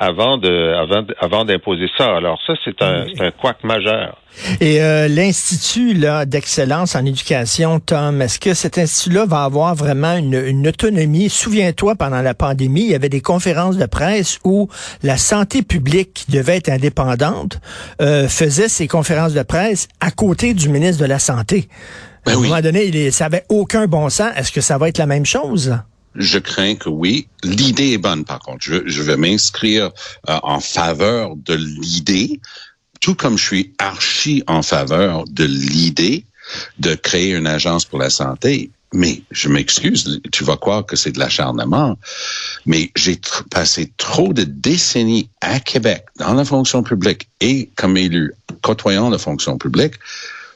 avant 0.00 0.38
de 0.38 0.74
avant, 0.74 1.04
avant 1.20 1.44
d'imposer 1.44 1.86
ça. 1.96 2.16
Alors 2.16 2.40
ça, 2.46 2.54
c'est 2.64 2.82
un, 2.82 3.04
c'est 3.14 3.22
un 3.22 3.30
couac 3.30 3.62
majeur. 3.62 4.16
Et 4.60 4.80
euh, 4.80 5.08
l'institut 5.08 5.92
là 5.92 6.24
d'excellence 6.24 6.96
en 6.96 7.04
éducation, 7.04 7.80
Tom, 7.80 8.22
est-ce 8.22 8.38
que 8.38 8.54
cet 8.54 8.78
institut-là 8.78 9.26
va 9.26 9.44
avoir 9.44 9.74
vraiment 9.74 10.16
une, 10.16 10.34
une 10.34 10.66
autonomie? 10.66 11.28
Souviens-toi, 11.28 11.96
pendant 11.96 12.22
la 12.22 12.32
pandémie, 12.32 12.82
il 12.82 12.90
y 12.90 12.94
avait 12.94 13.10
des 13.10 13.20
conférences 13.20 13.76
de 13.76 13.84
presse 13.84 14.38
où 14.42 14.68
la 15.02 15.18
santé 15.18 15.62
publique, 15.62 16.14
qui 16.14 16.32
devait 16.32 16.56
être 16.56 16.70
indépendante, 16.70 17.60
euh, 18.00 18.26
faisait 18.26 18.68
ses 18.68 18.88
conférences 18.88 19.34
de 19.34 19.42
presse 19.42 19.86
à 20.00 20.10
côté 20.10 20.54
du 20.54 20.70
ministre 20.70 21.02
de 21.02 21.08
la 21.08 21.18
santé. 21.18 21.68
Ben 22.24 22.32
à 22.32 22.36
un 22.36 22.40
moment 22.40 22.60
donné, 22.60 22.84
il, 22.86 23.12
ça 23.12 23.26
avait 23.26 23.44
aucun 23.50 23.86
bon 23.86 24.08
sens. 24.08 24.30
Est-ce 24.36 24.52
que 24.52 24.62
ça 24.62 24.78
va 24.78 24.88
être 24.88 24.98
la 24.98 25.06
même 25.06 25.26
chose? 25.26 25.76
Je 26.14 26.38
crains 26.38 26.74
que 26.74 26.88
oui. 26.88 27.28
L'idée 27.42 27.92
est 27.92 27.98
bonne, 27.98 28.24
par 28.24 28.40
contre. 28.40 28.64
Je, 28.64 28.86
je 28.86 29.02
vais 29.02 29.16
m'inscrire 29.16 29.90
euh, 30.28 30.38
en 30.42 30.60
faveur 30.60 31.36
de 31.36 31.54
l'idée, 31.54 32.40
tout 33.00 33.14
comme 33.14 33.38
je 33.38 33.44
suis 33.44 33.74
archi 33.78 34.42
en 34.46 34.62
faveur 34.62 35.24
de 35.28 35.44
l'idée 35.44 36.24
de 36.78 36.94
créer 36.94 37.34
une 37.34 37.46
agence 37.46 37.84
pour 37.84 37.98
la 37.98 38.10
santé. 38.10 38.70
Mais 38.92 39.22
je 39.30 39.48
m'excuse, 39.48 40.20
tu 40.32 40.42
vas 40.42 40.56
croire 40.56 40.84
que 40.84 40.96
c'est 40.96 41.12
de 41.12 41.20
l'acharnement, 41.20 41.96
mais 42.66 42.90
j'ai 42.96 43.20
passé 43.50 43.92
trop 43.96 44.32
de 44.32 44.42
décennies 44.42 45.30
à 45.40 45.60
Québec, 45.60 46.06
dans 46.16 46.34
la 46.34 46.44
fonction 46.44 46.82
publique 46.82 47.28
et 47.40 47.70
comme 47.76 47.96
élu, 47.96 48.32
côtoyant 48.62 49.08
la 49.08 49.18
fonction 49.18 49.58
publique, 49.58 49.94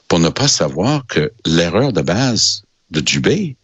pour 0.09 0.19
ne 0.19 0.31
pas 0.31 0.49
savoir 0.49 1.07
que 1.07 1.33
l'erreur 1.47 1.93
de 1.93 2.03
base 2.03 2.65
de 2.91 3.01
Dubé, 3.01 3.57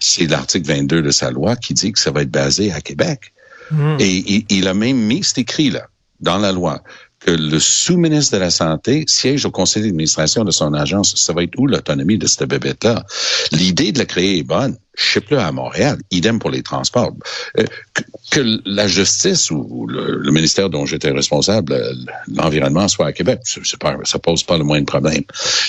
c'est 0.00 0.26
l'article 0.26 0.66
22 0.66 1.02
de 1.02 1.10
sa 1.10 1.30
loi 1.30 1.56
qui 1.56 1.74
dit 1.74 1.92
que 1.92 1.98
ça 1.98 2.10
va 2.10 2.22
être 2.22 2.30
basé 2.30 2.72
à 2.72 2.80
Québec. 2.80 3.32
Hmm. 3.70 3.96
Et 4.00 4.44
il, 4.48 4.66
a 4.66 4.74
même 4.74 4.96
mis 4.96 5.22
cet 5.22 5.38
écrit-là 5.38 5.86
dans 6.20 6.38
la 6.38 6.50
loi 6.50 6.82
que 7.20 7.30
le 7.30 7.58
sous-ministre 7.60 8.34
de 8.34 8.40
la 8.40 8.50
Santé 8.50 9.04
siège 9.06 9.44
au 9.44 9.50
conseil 9.50 9.82
d'administration 9.82 10.42
de 10.42 10.50
son 10.50 10.72
agence. 10.72 11.14
Ça 11.16 11.32
va 11.32 11.42
être 11.42 11.58
où 11.58 11.66
l'autonomie 11.66 12.18
de 12.18 12.26
cette 12.26 12.48
bébête-là? 12.48 13.04
L'idée 13.52 13.92
de 13.92 13.98
la 13.98 14.06
créer 14.06 14.38
est 14.38 14.42
bonne. 14.42 14.76
Je 15.00 15.18
sais 15.18 15.36
à 15.36 15.50
Montréal. 15.50 15.98
Idem 16.10 16.38
pour 16.38 16.50
les 16.50 16.62
transports. 16.62 17.14
Euh, 17.58 17.64
que, 18.30 18.60
la 18.66 18.86
justice 18.86 19.50
ou 19.50 19.86
le, 19.88 20.30
ministère 20.30 20.68
dont 20.68 20.84
j'étais 20.84 21.10
responsable, 21.10 21.72
euh, 21.72 21.92
l'environnement 22.28 22.86
soit 22.86 23.06
à 23.06 23.12
Québec, 23.12 23.40
pas, 23.80 23.96
ça 24.04 24.18
pose 24.18 24.42
pas 24.44 24.58
le 24.58 24.64
moindre 24.64 24.86
problème. 24.86 25.22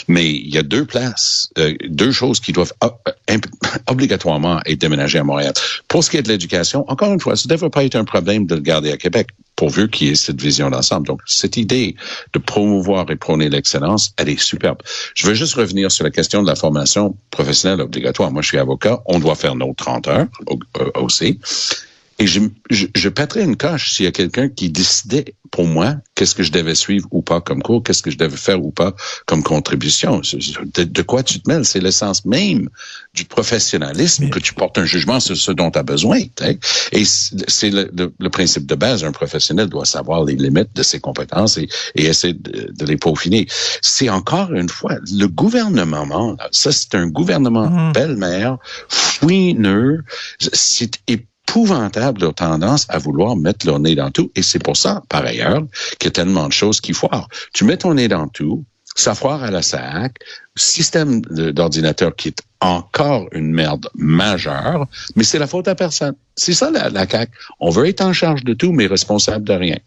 Mais 0.07 0.29
il 0.29 0.53
y 0.53 0.57
a 0.57 0.63
deux 0.63 0.85
places, 0.85 1.49
euh, 1.57 1.73
deux 1.87 2.11
choses 2.11 2.39
qui 2.39 2.51
doivent 2.51 2.73
obligatoirement 3.87 4.59
être 4.65 4.79
déménagées 4.79 5.19
à 5.19 5.23
Montréal. 5.23 5.53
Pour 5.87 6.03
ce 6.03 6.09
qui 6.09 6.17
est 6.17 6.23
de 6.23 6.29
l'éducation, 6.29 6.83
encore 6.89 7.13
une 7.13 7.19
fois, 7.19 7.35
ça 7.35 7.43
ne 7.47 7.53
devrait 7.53 7.69
pas 7.69 7.85
être 7.85 7.95
un 7.95 8.05
problème 8.05 8.45
de 8.45 8.55
le 8.55 8.61
garder 8.61 8.91
à 8.91 8.97
Québec 8.97 9.27
pourvu 9.61 9.91
qu'il 9.91 10.07
y 10.07 10.09
ait 10.09 10.15
cette 10.15 10.41
vision 10.41 10.71
d'ensemble. 10.71 11.05
Donc, 11.05 11.21
cette 11.27 11.55
idée 11.55 11.95
de 12.33 12.39
promouvoir 12.39 13.05
et 13.11 13.15
prôner 13.15 13.47
l'excellence, 13.47 14.11
elle 14.17 14.29
est 14.29 14.41
superbe. 14.41 14.79
Je 15.13 15.27
veux 15.27 15.35
juste 15.35 15.53
revenir 15.53 15.91
sur 15.91 16.03
la 16.03 16.09
question 16.09 16.41
de 16.41 16.47
la 16.47 16.55
formation 16.55 17.15
professionnelle 17.29 17.81
obligatoire. 17.81 18.31
Moi, 18.31 18.41
je 18.41 18.47
suis 18.47 18.57
avocat. 18.57 19.03
On 19.05 19.19
doit 19.19 19.35
faire 19.35 19.53
nos 19.53 19.71
30 19.75 20.07
heures 20.07 20.25
euh, 20.79 20.89
aussi. 20.95 21.39
Et 22.21 22.27
je, 22.27 22.39
je, 22.69 22.85
je 22.93 23.09
pèterais 23.09 23.43
une 23.43 23.57
coche 23.57 23.93
s'il 23.93 24.05
y 24.05 24.07
a 24.07 24.11
quelqu'un 24.11 24.47
qui 24.47 24.69
décidait 24.69 25.33
pour 25.49 25.65
moi 25.65 25.95
qu'est-ce 26.13 26.35
que 26.35 26.43
je 26.43 26.51
devais 26.51 26.75
suivre 26.75 27.07
ou 27.09 27.23
pas 27.23 27.41
comme 27.41 27.63
cours, 27.63 27.81
qu'est-ce 27.81 28.03
que 28.03 28.11
je 28.11 28.17
devais 28.19 28.37
faire 28.37 28.63
ou 28.63 28.69
pas 28.69 28.93
comme 29.25 29.41
contribution. 29.41 30.21
De, 30.21 30.83
de 30.83 31.01
quoi 31.01 31.23
tu 31.23 31.41
te 31.41 31.49
mêles? 31.49 31.65
C'est 31.65 31.79
l'essence 31.79 32.23
même 32.25 32.69
du 33.15 33.25
professionnalisme 33.25 34.29
que 34.29 34.37
tu 34.37 34.53
portes 34.53 34.77
un 34.77 34.85
jugement 34.85 35.19
sur 35.19 35.35
ce 35.35 35.51
dont 35.51 35.71
tu 35.71 35.79
as 35.79 35.83
besoin. 35.83 36.19
T'sais. 36.35 36.59
Et 36.91 37.05
c'est 37.05 37.71
le, 37.71 37.89
le, 37.91 38.13
le, 38.19 38.29
principe 38.29 38.67
de 38.67 38.75
base. 38.75 39.03
Un 39.03 39.11
professionnel 39.11 39.67
doit 39.67 39.85
savoir 39.85 40.23
les 40.23 40.35
limites 40.35 40.75
de 40.75 40.83
ses 40.83 40.99
compétences 40.99 41.57
et, 41.57 41.67
et 41.95 42.05
essayer 42.05 42.35
de, 42.35 42.71
de, 42.71 42.85
les 42.85 42.97
peaufiner. 42.97 43.47
C'est 43.81 44.09
encore 44.09 44.53
une 44.53 44.69
fois, 44.69 44.97
le 45.11 45.25
gouvernement, 45.25 46.37
ça 46.51 46.71
c'est 46.71 46.93
un 46.93 47.07
gouvernement 47.07 47.67
mmh. 47.67 47.93
belle-mère, 47.93 48.57
fouineux, 48.89 50.03
c'est 50.53 50.91
épouvantable 51.51 52.21
leur 52.21 52.33
tendance 52.33 52.85
à 52.87 52.97
vouloir 52.97 53.35
mettre 53.35 53.65
leur 53.65 53.79
nez 53.79 53.93
dans 53.93 54.09
tout. 54.09 54.31
Et 54.35 54.41
c'est 54.41 54.63
pour 54.63 54.77
ça, 54.77 55.03
par 55.09 55.25
ailleurs, 55.25 55.63
qu'il 55.99 56.05
y 56.05 56.07
a 56.07 56.11
tellement 56.11 56.47
de 56.47 56.53
choses 56.53 56.79
qui 56.79 56.93
foirent. 56.93 57.27
Tu 57.53 57.65
mets 57.65 57.75
ton 57.75 57.93
nez 57.93 58.07
dans 58.07 58.29
tout, 58.29 58.63
ça 58.95 59.15
foire 59.15 59.43
à 59.43 59.51
la 59.51 59.61
SAC, 59.61 60.15
système 60.55 61.19
d'ordinateur 61.21 62.15
qui 62.15 62.29
est 62.29 62.41
encore 62.61 63.27
une 63.33 63.51
merde 63.51 63.89
majeure, 63.95 64.87
mais 65.17 65.25
c'est 65.25 65.39
la 65.39 65.47
faute 65.47 65.67
à 65.67 65.75
personne. 65.75 66.15
C'est 66.37 66.53
ça 66.53 66.71
la, 66.71 66.89
la. 66.89 67.05
On 67.59 67.69
veut 67.69 67.87
être 67.87 68.01
en 68.01 68.13
charge 68.13 68.45
de 68.45 68.53
tout, 68.53 68.71
mais 68.71 68.87
responsable 68.87 69.43
de 69.43 69.53
rien. 69.53 69.77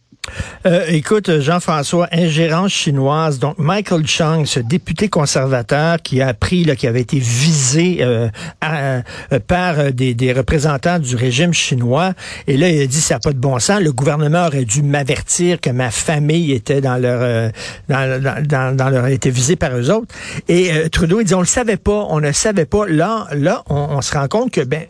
Euh, 0.66 0.87
écoute, 0.88 1.40
Jean-François, 1.40 2.09
ingérence 2.11 2.73
chinoise. 2.73 3.38
Donc, 3.38 3.59
Michael 3.59 4.07
Chung, 4.07 4.47
ce 4.47 4.61
député 4.61 5.09
conservateur 5.09 6.00
qui 6.02 6.23
a 6.23 6.28
appris 6.28 6.64
qu'il 6.76 6.88
avait 6.88 7.02
été 7.02 7.19
visé 7.19 7.99
euh, 8.00 8.28
euh, 8.64 9.02
par 9.47 9.93
des, 9.93 10.14
des, 10.14 10.33
représentants 10.33 10.99
du 10.99 11.16
régime 11.16 11.52
chinois. 11.52 12.14
Et 12.47 12.57
là, 12.57 12.71
il 12.71 12.81
a 12.81 12.87
dit, 12.87 13.00
ça 13.00 13.14
n'a 13.14 13.21
pas 13.21 13.33
de 13.33 13.38
bon 13.38 13.59
sens. 13.59 13.81
Le 13.81 13.93
gouvernement 13.93 14.47
aurait 14.47 14.64
dû 14.64 14.83
m'avertir 14.83 15.61
que 15.61 15.71
ma 15.71 15.90
famille 15.90 16.52
était 16.52 16.81
dans 16.81 16.97
leur, 16.97 17.21
euh, 17.23 17.50
dans, 17.88 18.23
dans, 18.47 18.76
dans, 18.76 18.88
leur, 18.88 19.07
était 19.09 19.31
visée 19.31 19.57
par 19.57 19.76
eux 19.76 19.90
autres. 19.90 20.14
Et 20.49 20.73
euh, 20.73 20.88
Trudeau, 20.88 21.21
il 21.21 21.26
dit, 21.26 21.35
on 21.35 21.40
le 21.40 21.47
savait 21.47 21.76
pas, 21.76 22.07
on 22.09 22.21
ne 22.21 22.33
savait 22.33 22.64
pas. 22.64 22.87
Là, 22.87 23.26
là, 23.33 23.62
on, 23.69 23.88
on 23.90 24.00
se 24.00 24.14
rend 24.14 24.28
compte 24.28 24.50
que 24.50 24.62
ben, 24.62 24.85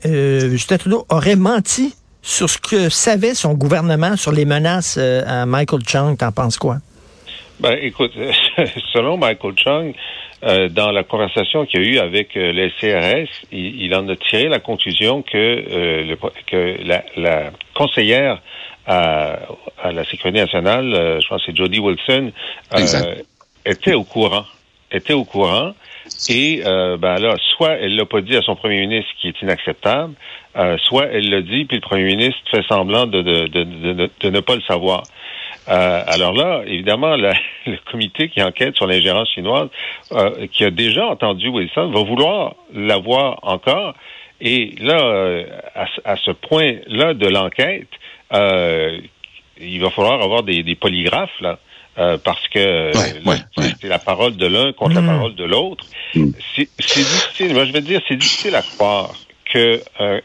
Justin 0.50 0.78
Trudeau 0.78 1.06
aurait 1.08 1.36
menti 1.36 1.94
sur 2.24 2.48
ce 2.48 2.58
que 2.58 2.88
savait 2.88 3.34
son 3.34 3.52
gouvernement 3.52 4.16
sur 4.16 4.32
les 4.32 4.46
menaces 4.46 4.96
euh, 4.98 5.22
à 5.26 5.44
Michael 5.44 5.82
Chung. 5.86 6.16
T'en 6.16 6.32
penses 6.32 6.56
quoi? 6.56 6.78
Ben, 7.60 7.78
écoute, 7.80 8.12
selon 8.92 9.18
Michael 9.18 9.54
Chung, 9.56 9.94
euh, 10.42 10.68
dans 10.68 10.90
la 10.90 11.04
conversation 11.04 11.66
qu'il 11.66 11.80
a 11.80 11.82
eue 11.84 11.98
avec 11.98 12.36
euh, 12.36 12.50
les 12.52 12.70
CRS, 12.80 13.30
il, 13.52 13.82
il, 13.82 13.94
en 13.94 14.08
a 14.08 14.16
tiré 14.16 14.48
la 14.48 14.58
conclusion 14.58 15.22
que, 15.22 15.36
euh, 15.36 16.02
le, 16.02 16.16
que 16.46 16.82
la, 16.82 17.04
la, 17.16 17.50
conseillère 17.74 18.40
à, 18.86 19.38
à, 19.82 19.92
la 19.92 20.04
sécurité 20.04 20.40
nationale, 20.40 20.94
euh, 20.94 21.20
je 21.20 21.28
pense 21.28 21.42
que 21.42 21.52
c'est 21.52 21.56
Jody 21.56 21.78
Wilson, 21.78 22.32
était 23.66 23.94
au 23.94 24.04
courant. 24.04 24.44
Était 24.90 25.12
au 25.12 25.24
courant. 25.24 25.74
Et 26.28 26.62
ben 26.64 27.18
là, 27.18 27.36
soit 27.56 27.72
elle 27.80 27.96
l'a 27.96 28.04
pas 28.04 28.20
dit 28.20 28.36
à 28.36 28.42
son 28.42 28.56
premier 28.56 28.80
ministre, 28.80 29.10
qui 29.20 29.28
est 29.28 29.42
inacceptable, 29.42 30.14
euh, 30.56 30.76
soit 30.78 31.06
elle 31.06 31.30
le 31.30 31.42
dit, 31.42 31.64
puis 31.64 31.78
le 31.78 31.80
premier 31.80 32.04
ministre 32.04 32.38
fait 32.50 32.62
semblant 32.68 33.06
de, 33.06 33.22
de, 33.22 33.46
de, 33.48 34.10
de 34.20 34.30
ne 34.30 34.40
pas 34.40 34.54
le 34.54 34.62
savoir. 34.62 35.02
Euh, 35.68 36.02
alors 36.06 36.32
là, 36.32 36.62
évidemment, 36.66 37.16
la, 37.16 37.32
le 37.66 37.76
comité 37.90 38.28
qui 38.28 38.42
enquête 38.42 38.76
sur 38.76 38.86
l'ingérence 38.86 39.28
chinoise, 39.30 39.68
euh, 40.12 40.46
qui 40.52 40.64
a 40.64 40.70
déjà 40.70 41.06
entendu 41.06 41.48
Wilson, 41.48 41.90
va 41.90 42.02
vouloir 42.02 42.54
l'avoir 42.72 43.40
encore. 43.42 43.94
Et 44.40 44.74
là, 44.78 45.00
euh, 45.00 45.44
à, 45.74 45.86
à, 46.04 46.16
ce 46.16 46.30
point-là 46.30 47.14
de 47.14 47.26
l'enquête, 47.26 47.88
euh, 48.32 48.98
il 49.60 49.80
va 49.80 49.90
falloir 49.90 50.22
avoir 50.22 50.42
des, 50.42 50.62
des 50.62 50.74
polygraphes 50.74 51.40
là. 51.40 51.58
Euh, 51.96 52.18
parce 52.18 52.48
que 52.48 52.92
ouais, 52.96 53.22
ouais, 53.24 53.36
ouais. 53.56 53.72
c'est 53.80 53.88
la 53.88 54.00
parole 54.00 54.36
de 54.36 54.46
l'un 54.46 54.72
contre 54.72 55.00
mmh. 55.00 55.06
la 55.06 55.12
parole 55.12 55.34
de 55.36 55.44
l'autre. 55.44 55.86
Mmh. 56.14 56.30
C'est 56.56 56.68
difficile, 56.78 57.54
moi 57.54 57.64
je 57.66 57.72
vais 57.72 57.82
dire, 57.82 58.00
c'est 58.08 58.16
difficile 58.16 58.56
à 58.56 58.62
croire 58.62 59.12
qu'un 59.44 59.78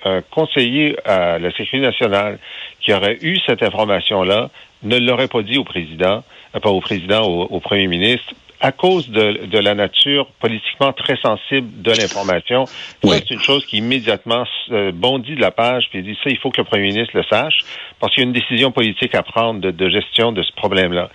un 0.04 0.22
conseiller 0.32 0.98
à 1.08 1.38
la 1.38 1.52
Sécurité 1.52 1.82
nationale 1.82 2.40
qui 2.82 2.92
aurait 2.92 3.20
eu 3.22 3.38
cette 3.46 3.62
information-là 3.62 4.50
ne 4.82 4.98
l'aurait 4.98 5.28
pas 5.28 5.44
dit 5.44 5.60
au 5.60 5.64
président, 5.64 6.24
euh, 6.56 6.60
pas 6.60 6.70
au 6.70 6.82
président, 6.82 7.28
au, 7.28 7.44
au, 7.44 7.60
premier 7.60 7.88
ministre, 7.88 8.34
à 8.62 8.72
cause 8.72 9.10
de, 9.10 9.46
de, 9.46 9.58
la 9.58 9.74
nature 9.74 10.28
politiquement 10.40 10.92
très 10.92 11.16
sensible 11.18 11.82
de 11.82 11.92
l'information. 11.92 12.66
Oui. 13.04 13.18
c'est 13.18 13.34
une 13.34 13.42
chose 13.42 13.66
qui 13.66 13.78
immédiatement 13.78 14.44
euh, 14.72 14.92
bondit 14.92 15.36
de 15.36 15.42
la 15.42 15.52
page 15.52 15.88
puis 15.90 16.04
dit 16.04 16.18
ça, 16.24 16.30
il 16.30 16.38
faut 16.38 16.50
que 16.50 16.60
le 16.60 16.66
premier 16.66 16.88
ministre 16.88 17.16
le 17.16 17.24
sache 17.24 17.60
parce 18.00 18.14
qu'il 18.14 18.24
y 18.24 18.26
a 18.26 18.28
une 18.28 18.34
décision 18.34 18.72
politique 18.72 19.16
à 19.16 19.24
prendre 19.24 19.62
de, 19.62 19.72
de 19.72 19.90
gestion 19.90 20.32
de 20.32 20.44
ce 20.44 20.52
problème-là. 20.54 21.10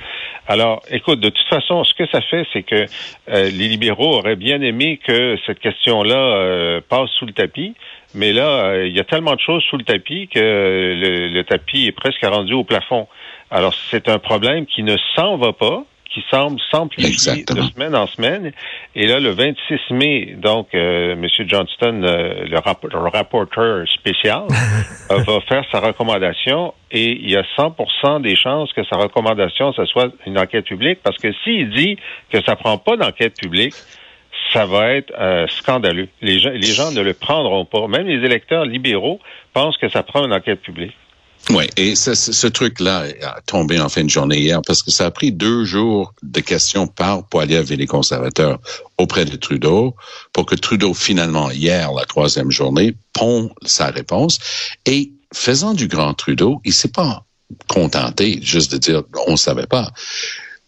Alors, 0.47 0.83
écoute, 0.91 1.21
de 1.21 1.31
toute 1.31 1.49
façon, 1.49 1.85
ce 1.85 1.95
que 1.95 2.07
ça 2.09 2.21
fait, 2.21 2.47
c'est 2.53 2.63
que 2.63 2.85
euh, 3.31 3.45
les 3.45 3.69
libéraux 3.69 4.19
auraient 4.19 4.37
bien 4.37 4.61
aimé 4.61 5.01
que 5.03 5.39
cette 5.47 5.59
question-là 5.59 6.17
euh, 6.17 6.81
passe 6.87 7.11
sous 7.19 7.25
le 7.25 7.33
tapis. 7.33 7.75
Mais 8.15 8.33
là, 8.33 8.67
euh, 8.67 8.87
il 8.87 8.95
y 8.95 9.01
a 9.01 9.05
tellement 9.05 9.35
de 9.35 9.41
choses 9.41 9.63
sous 9.71 9.79
le 9.79 9.85
tapis 9.85 10.29
que 10.29 10.39
le, 10.39 11.29
le 11.29 11.45
tapis 11.45 11.87
est 11.87 11.93
presque 11.93 12.25
rendu 12.25 12.53
au 12.53 12.65
plafond. 12.65 13.09
Alors, 13.51 13.75
c'est 13.91 14.09
un 14.09 14.19
problème 14.19 14.67
qui 14.67 14.83
ne 14.83 14.97
s'en 15.17 15.37
va 15.37 15.53
pas, 15.53 15.85
qui 16.13 16.23
semble 16.31 16.61
s'amplifier 16.71 17.45
de 17.45 17.63
semaine 17.63 17.97
en 17.97 18.07
semaine. 18.07 18.53
Et 18.95 19.07
là, 19.07 19.19
le 19.19 19.31
26 19.31 19.79
mai, 19.91 20.37
donc, 20.39 20.69
euh, 20.75 21.13
M. 21.13 21.27
Johnston, 21.47 22.03
euh, 22.05 22.45
le, 22.47 22.59
rap 22.59 22.85
le, 22.85 22.99
rapporteur 22.99 23.89
spécial, 23.89 24.45
euh, 25.11 25.19
va 25.19 25.41
faire 25.41 25.65
sa 25.73 25.81
recommandation 25.81 26.75
et 26.91 27.11
il 27.11 27.31
y 27.31 27.37
a 27.37 27.45
100 27.57 28.21
des 28.21 28.37
chances 28.37 28.73
que 28.73 28.85
sa 28.85 28.97
recommandation, 28.97 29.73
ce 29.73 29.85
soit 29.87 30.13
une 30.27 30.39
enquête 30.39 30.67
publique 30.67 31.01
parce 31.03 31.17
que 31.17 31.33
s'il 31.43 31.71
dit 31.71 31.97
que 32.31 32.43
ça 32.45 32.55
prend 32.55 32.79
pas 32.79 32.97
d'enquête 32.97 33.35
publique, 33.41 33.75
ça 34.53 34.67
va 34.67 34.93
être 34.93 35.13
euh, 35.19 35.47
scandaleux. 35.49 36.09
Les 36.23 36.39
gens, 36.39 36.51
les 36.51 36.63
gens 36.63 36.93
ne 36.93 37.01
le 37.01 37.15
prendront 37.15 37.65
pas. 37.65 37.87
Même 37.89 38.07
les 38.07 38.25
électeurs 38.25 38.65
libéraux 38.65 39.21
pensent 39.53 39.77
que 39.79 39.89
ça 39.89 40.03
prend 40.03 40.25
une 40.25 40.33
enquête 40.33 40.61
publique. 40.61 40.95
Oui, 41.51 41.69
et 41.77 41.95
ce, 41.95 42.47
truc-là 42.47 43.05
a 43.23 43.41
tombé 43.43 43.79
en 43.79 43.91
fin 43.91 44.03
de 44.03 44.09
journée 44.09 44.39
hier 44.39 44.63
parce 44.67 44.83
que 44.83 44.91
ça 44.91 45.07
a 45.07 45.11
pris 45.11 45.31
deux 45.31 45.65
jours 45.65 46.15
de 46.23 46.41
questions 46.41 46.87
par 46.87 47.27
Poiliev 47.29 47.71
et 47.71 47.77
les 47.77 47.87
conservateurs 47.87 48.59
auprès 48.97 49.27
de 49.27 49.37
Trudeau 49.37 49.95
pour 50.33 50.47
que 50.47 50.55
Trudeau, 50.55 50.95
finalement, 50.95 51.51
hier, 51.51 51.93
la 51.93 52.07
troisième 52.07 52.51
journée, 52.51 52.95
pond 53.13 53.51
sa 53.63 53.87
réponse. 53.87 54.39
Et 54.87 55.13
faisant 55.35 55.75
du 55.75 55.87
grand 55.87 56.15
Trudeau, 56.15 56.63
il 56.65 56.73
s'est 56.73 56.89
pas 56.89 57.27
contenté 57.69 58.41
juste 58.43 58.73
de 58.73 58.79
dire 58.79 59.03
on 59.27 59.37
savait 59.37 59.67
pas. 59.67 59.93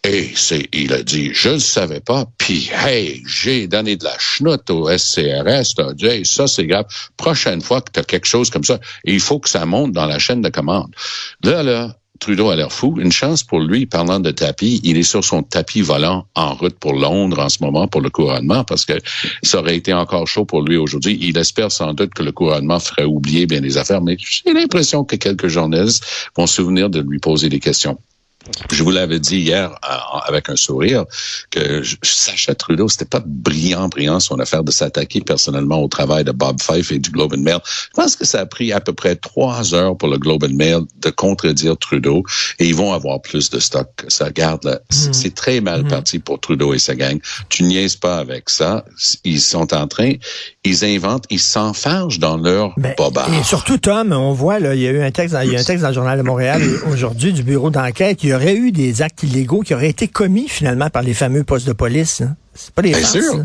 Et 0.05 0.33
il 0.73 0.93
a 0.93 1.03
dit, 1.03 1.31
je 1.35 1.50
ne 1.50 1.59
savais 1.59 2.00
pas, 2.00 2.26
puis 2.38 2.71
hey, 2.73 3.23
j'ai 3.26 3.67
donné 3.67 3.97
de 3.97 4.05
la 4.05 4.17
chenoute 4.19 4.71
au 4.71 4.88
SCRS, 4.97 5.75
t'as 5.76 5.93
dit, 5.95 6.25
ça 6.25 6.47
c'est 6.47 6.67
grave. 6.67 6.87
Prochaine 7.17 7.61
fois 7.61 7.81
que 7.81 7.91
tu 7.93 8.00
as 8.00 8.05
quelque 8.05 8.26
chose 8.26 8.50
comme 8.50 8.62
ça, 8.62 8.79
il 9.05 9.19
faut 9.19 9.41
que 9.41 9.49
ça 9.49 9.67
monte 9.67 9.93
dans 9.93 10.07
la 10.07 10.21
chaîne 10.21 10.43
de 10.43 10.49
commande. 10.49 10.95
Là, 11.43 11.65
là, 11.65 11.97
Trudeau 12.19 12.50
a 12.50 12.57
l'air 12.57 12.73
fou. 12.73 12.97
Une 12.99 13.12
chance 13.12 13.43
pour 13.43 13.61
lui, 13.61 13.87
parlant 13.87 14.21
de 14.21 14.31
tapis, 14.31 14.81
il 14.85 14.97
est 14.97 15.03
sur 15.03 15.25
son 15.25 15.43
tapis 15.43 15.83
volant 15.83 16.26
en 16.35 16.55
route 16.55 16.79
pour 16.79 16.93
Londres 16.93 17.38
en 17.38 17.49
ce 17.49 17.62
moment 17.62 17.88
pour 17.88 18.00
le 18.00 18.11
couronnement 18.11 18.65
parce 18.65 18.85
que 18.85 18.95
ça 19.43 19.59
aurait 19.59 19.76
été 19.76 19.93
encore 19.93 20.26
chaud 20.26 20.45
pour 20.45 20.62
lui 20.62 20.76
aujourd'hui. 20.76 21.19
Il 21.21 21.37
espère 21.37 21.71
sans 21.71 21.95
doute 21.95 22.15
que 22.15 22.23
le 22.23 22.33
couronnement 22.33 22.81
ferait 22.81 23.05
oublier 23.05 23.47
bien 23.47 23.61
les 23.61 23.76
affaires, 23.76 24.03
mais 24.03 24.17
j'ai 24.19 24.53
l'impression 24.53 25.05
que 25.05 25.17
quelques 25.17 25.49
journalistes 25.49 26.05
vont 26.37 26.47
se 26.47 26.57
souvenir 26.57 26.91
de 26.91 27.00
lui 27.00 27.19
poser 27.19 27.49
des 27.49 27.61
questions. 27.61 27.99
Je 28.71 28.83
vous 28.83 28.91
l'avais 28.91 29.21
dit 29.21 29.38
hier 29.38 29.71
euh, 29.71 30.19
avec 30.26 30.49
un 30.49 30.57
sourire 30.57 31.05
que 31.50 31.83
Sacha 32.03 32.55
Trudeau, 32.55 32.88
c'était 32.88 33.05
pas 33.05 33.23
brillant, 33.25 33.88
brillant 33.88 34.21
son 34.21 34.38
affaire 34.38 34.65
de 34.65 34.71
s'attaquer 34.71 35.21
personnellement 35.21 35.83
au 35.83 35.88
travail 35.88 36.25
de 36.25 36.33
Bob 36.33 36.61
Fife 36.61 36.93
et 36.93 36.99
du 36.99 37.11
Globe 37.11 37.35
and 37.35 37.43
Mail. 37.43 37.59
Je 37.65 38.00
pense 38.00 38.17
que 38.17 38.25
ça 38.25 38.41
a 38.41 38.47
pris 38.47 38.73
à 38.73 38.81
peu 38.81 38.93
près 38.93 39.17
trois 39.17 39.75
heures 39.75 39.97
pour 39.97 40.09
le 40.09 40.19
Globe 40.19 40.45
and 40.45 40.55
Mail 40.55 40.81
de 41.00 41.11
contredire 41.11 41.76
Trudeau 41.76 42.23
et 42.59 42.67
ils 42.67 42.75
vont 42.75 42.93
avoir 42.93 43.21
plus 43.21 43.50
de 43.50 43.59
stock. 43.59 43.88
Ça 44.09 44.31
garde. 44.31 44.81
Mmh. 44.91 45.12
C'est 45.12 45.35
très 45.35 45.61
mal 45.61 45.83
mmh. 45.83 45.88
parti 45.88 46.19
pour 46.19 46.41
Trudeau 46.41 46.75
et 46.75 46.79
sa 46.79 46.95
gang. 46.95 47.19
Tu 47.49 47.62
niaises 47.62 47.97
pas 47.97 48.19
avec 48.19 48.50
ça. 48.50 48.85
Ils 49.25 49.41
sont 49.41 49.75
en 49.75 49.87
train, 49.88 50.12
ils 50.65 50.85
inventent, 50.85 51.25
ils 51.31 51.41
s'enfargent 51.41 52.19
dans 52.19 52.37
leur 52.37 52.73
ben, 52.76 52.95
bobard. 52.97 53.33
Et 53.33 53.45
surtout, 53.45 53.79
Tom, 53.79 54.12
on 54.12 54.33
voit, 54.33 54.59
là, 54.59 54.75
il 54.75 54.81
y 54.81 54.87
a 54.87 54.91
eu 54.91 55.03
un 55.03 55.11
texte, 55.11 55.37
il 55.45 55.53
y 55.53 55.57
a 55.57 55.61
un 55.61 55.65
texte 55.65 55.83
dans 55.83 55.88
le 55.88 55.95
Journal 55.95 56.19
de 56.19 56.23
Montréal 56.23 56.62
aujourd'hui 56.91 57.33
du 57.33 57.43
bureau 57.43 57.71
d'enquête. 57.71 58.23
Il 58.23 58.31
y 58.31 58.33
aurait 58.37 58.57
eu 58.57 58.73
des 58.73 59.02
actes 59.02 59.23
illégaux 59.23 59.61
qui 59.61 59.75
auraient 59.75 59.90
été 59.90 60.09
commis 60.09 60.49
finalement 60.49 60.90
par 60.90 61.02
les 61.02 61.14
fameux 61.14 61.45
postes 61.45 61.66
de 61.66 61.73
police. 61.73 62.21
Hein? 62.21 62.37
C'est 62.55 62.71
pas 62.71 62.83
des 62.83 62.90
Bien 62.90 63.07
sûr. 63.07 63.45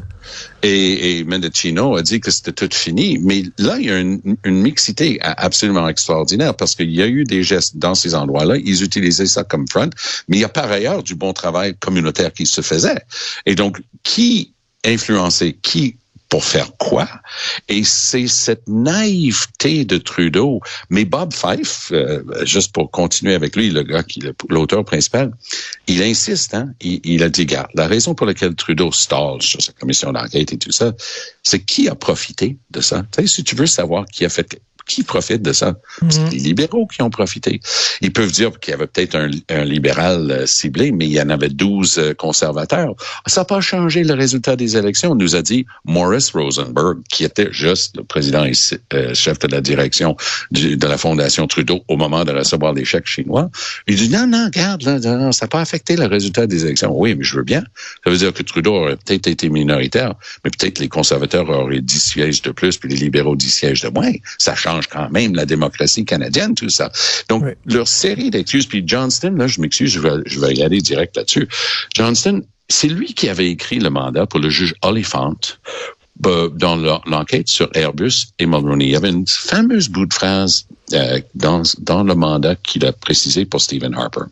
Et, 0.63 1.19
et 1.19 1.23
Mendocino 1.23 1.95
a 1.95 2.01
dit 2.01 2.19
que 2.19 2.31
c'était 2.31 2.53
tout 2.53 2.69
fini. 2.71 3.17
Mais 3.19 3.43
là, 3.57 3.77
il 3.79 3.87
y 3.87 3.91
a 3.91 3.99
une, 3.99 4.21
une 4.45 4.61
mixité 4.61 5.19
absolument 5.21 5.87
extraordinaire 5.89 6.55
parce 6.55 6.75
qu'il 6.75 6.91
y 6.91 7.01
a 7.01 7.07
eu 7.07 7.23
des 7.25 7.43
gestes 7.43 7.77
dans 7.77 7.95
ces 7.95 8.15
endroits-là. 8.15 8.55
Ils 8.57 8.83
utilisaient 8.83 9.25
ça 9.25 9.43
comme 9.43 9.67
front. 9.67 9.89
Mais 10.27 10.37
il 10.37 10.39
y 10.39 10.45
a 10.45 10.49
par 10.49 10.71
ailleurs 10.71 11.03
du 11.03 11.15
bon 11.15 11.33
travail 11.33 11.75
communautaire 11.79 12.31
qui 12.31 12.45
se 12.45 12.61
faisait. 12.61 13.01
Et 13.45 13.55
donc, 13.55 13.81
qui 14.03 14.53
influençait, 14.85 15.57
qui 15.61 15.97
pour 16.31 16.45
faire 16.45 16.71
quoi? 16.77 17.09
Et 17.67 17.83
c'est 17.83 18.27
cette 18.27 18.65
naïveté 18.67 19.83
de 19.83 19.97
Trudeau. 19.97 20.61
Mais 20.89 21.03
Bob 21.03 21.33
Fife, 21.33 21.89
euh, 21.91 22.23
juste 22.45 22.71
pour 22.71 22.89
continuer 22.89 23.35
avec 23.35 23.55
lui, 23.57 23.69
le 23.69 23.83
gars 23.83 24.01
qui 24.01 24.23
l'auteur 24.47 24.85
principal, 24.85 25.33
il 25.87 26.01
insiste, 26.01 26.53
hein? 26.53 26.69
Il, 26.79 27.21
a 27.21 27.29
dit, 27.29 27.45
garde, 27.45 27.69
la 27.75 27.85
raison 27.85 28.15
pour 28.15 28.25
laquelle 28.25 28.55
Trudeau 28.55 28.93
stall 28.93 29.41
sur 29.41 29.61
sa 29.61 29.73
commission 29.73 30.13
d'enquête 30.13 30.53
et 30.53 30.57
tout 30.57 30.71
ça, 30.71 30.93
c'est 31.43 31.59
qui 31.59 31.89
a 31.89 31.95
profité 31.95 32.57
de 32.71 32.79
ça? 32.79 33.03
Tu 33.11 33.21
sais, 33.21 33.27
si 33.27 33.43
tu 33.43 33.55
veux 33.55 33.67
savoir 33.67 34.05
qui 34.05 34.23
a 34.23 34.29
fait 34.29 34.57
qui 34.91 35.03
profite 35.03 35.41
de 35.41 35.53
ça? 35.53 35.75
C'est 36.09 36.21
mhm. 36.21 36.29
les 36.31 36.39
libéraux 36.39 36.87
qui 36.87 37.01
ont 37.01 37.09
profité. 37.09 37.61
Ils 38.01 38.11
peuvent 38.11 38.31
dire 38.31 38.59
qu'il 38.59 38.71
y 38.71 38.73
avait 38.73 38.87
peut-être 38.87 39.15
un, 39.15 39.63
libéral 39.63 40.31
euh, 40.31 40.45
ciblé, 40.45 40.91
mais 40.91 41.05
il 41.05 41.11
y 41.11 41.21
en 41.21 41.29
avait 41.29 41.49
12 41.49 41.97
euh, 41.97 42.13
conservateurs. 42.13 42.95
Ça 43.25 43.41
n'a 43.41 43.45
pas 43.45 43.61
changé 43.61 44.03
le 44.03 44.13
résultat 44.13 44.55
des 44.55 44.77
élections. 44.77 45.11
On 45.11 45.15
nous 45.15 45.35
a 45.35 45.41
dit 45.41 45.65
Morris 45.85 46.20
Rosenberg, 46.29 46.99
qui 47.09 47.23
était 47.23 47.49
juste 47.51 47.97
le 47.97 48.03
président 48.03 48.45
et 48.45 48.53
euh, 48.93 49.13
chef 49.13 49.39
de 49.39 49.47
la 49.47 49.61
direction 49.61 50.15
de 50.51 50.87
la 50.87 50.97
Fondation 50.97 51.47
Trudeau 51.47 51.83
au 51.87 51.97
moment 51.97 52.23
de 52.23 52.31
recevoir 52.31 52.73
les 52.73 52.85
chèques 52.85 53.07
chinois. 53.07 53.49
Il 53.87 53.95
dit 53.95 54.09
non, 54.09 54.27
non, 54.27 54.45
regarde, 54.45 54.83
là, 54.83 55.31
ça 55.31 55.45
n'a 55.45 55.49
pas 55.49 55.61
affecté 55.61 55.95
le 55.95 56.05
résultat 56.05 56.47
des 56.47 56.65
élections. 56.65 56.91
Oui, 56.93 57.15
mais 57.15 57.23
je 57.23 57.37
veux 57.37 57.43
bien. 57.43 57.63
Ça 58.03 58.09
veut 58.09 58.17
dire 58.17 58.33
que 58.33 58.43
Trudeau 58.43 58.75
aurait 58.75 58.97
peut-être 58.97 59.27
été 59.27 59.49
minoritaire, 59.49 60.13
mais 60.43 60.51
peut-être 60.51 60.79
les 60.79 60.89
conservateurs 60.89 61.49
auraient 61.49 61.81
10 61.81 61.99
sièges 61.99 62.41
de 62.41 62.51
plus, 62.51 62.77
puis 62.77 62.89
les 62.89 62.97
libéraux 62.97 63.35
10 63.35 63.49
sièges 63.49 63.81
de 63.81 63.89
moins. 63.89 64.11
Ça 64.37 64.55
change 64.55 64.87
quand 64.87 65.09
même 65.09 65.35
la 65.35 65.45
démocratie 65.45 66.05
canadienne, 66.05 66.55
tout 66.55 66.69
ça. 66.69 66.91
Donc, 67.29 67.43
leur 67.65 67.87
série 67.87 68.29
d'excuses, 68.29 68.65
puis 68.65 68.83
Johnston, 68.85 69.35
là, 69.37 69.47
je 69.47 69.61
m'excuse, 69.61 69.91
je 69.91 69.99
vais, 69.99 70.21
je 70.25 70.39
vais 70.39 70.53
y 70.53 70.63
aller 70.63 70.81
direct 70.81 71.15
là-dessus. 71.15 71.47
Johnston, 71.95 72.43
c'est 72.69 72.87
lui 72.87 73.13
qui 73.13 73.29
avait 73.29 73.49
écrit 73.49 73.79
le 73.79 73.89
mandat 73.89 74.25
pour 74.25 74.39
le 74.39 74.49
juge 74.49 74.73
Oliphant 74.81 75.35
dans 76.21 77.01
l'enquête 77.05 77.47
sur 77.47 77.69
Airbus 77.73 78.27
et 78.39 78.45
Mulroney. 78.45 78.85
Il 78.85 78.91
y 78.91 78.95
avait 78.95 79.09
une 79.09 79.27
fameuse 79.27 79.89
bout 79.89 80.05
de 80.05 80.13
phrase 80.13 80.65
euh, 80.93 81.21
dans, 81.35 81.63
dans 81.79 82.03
le 82.03 82.15
mandat 82.15 82.55
qu'il 82.55 82.85
a 82.85 82.91
précisé 82.91 83.45
pour 83.45 83.61
Stephen 83.61 83.93
Harper. 83.93 84.25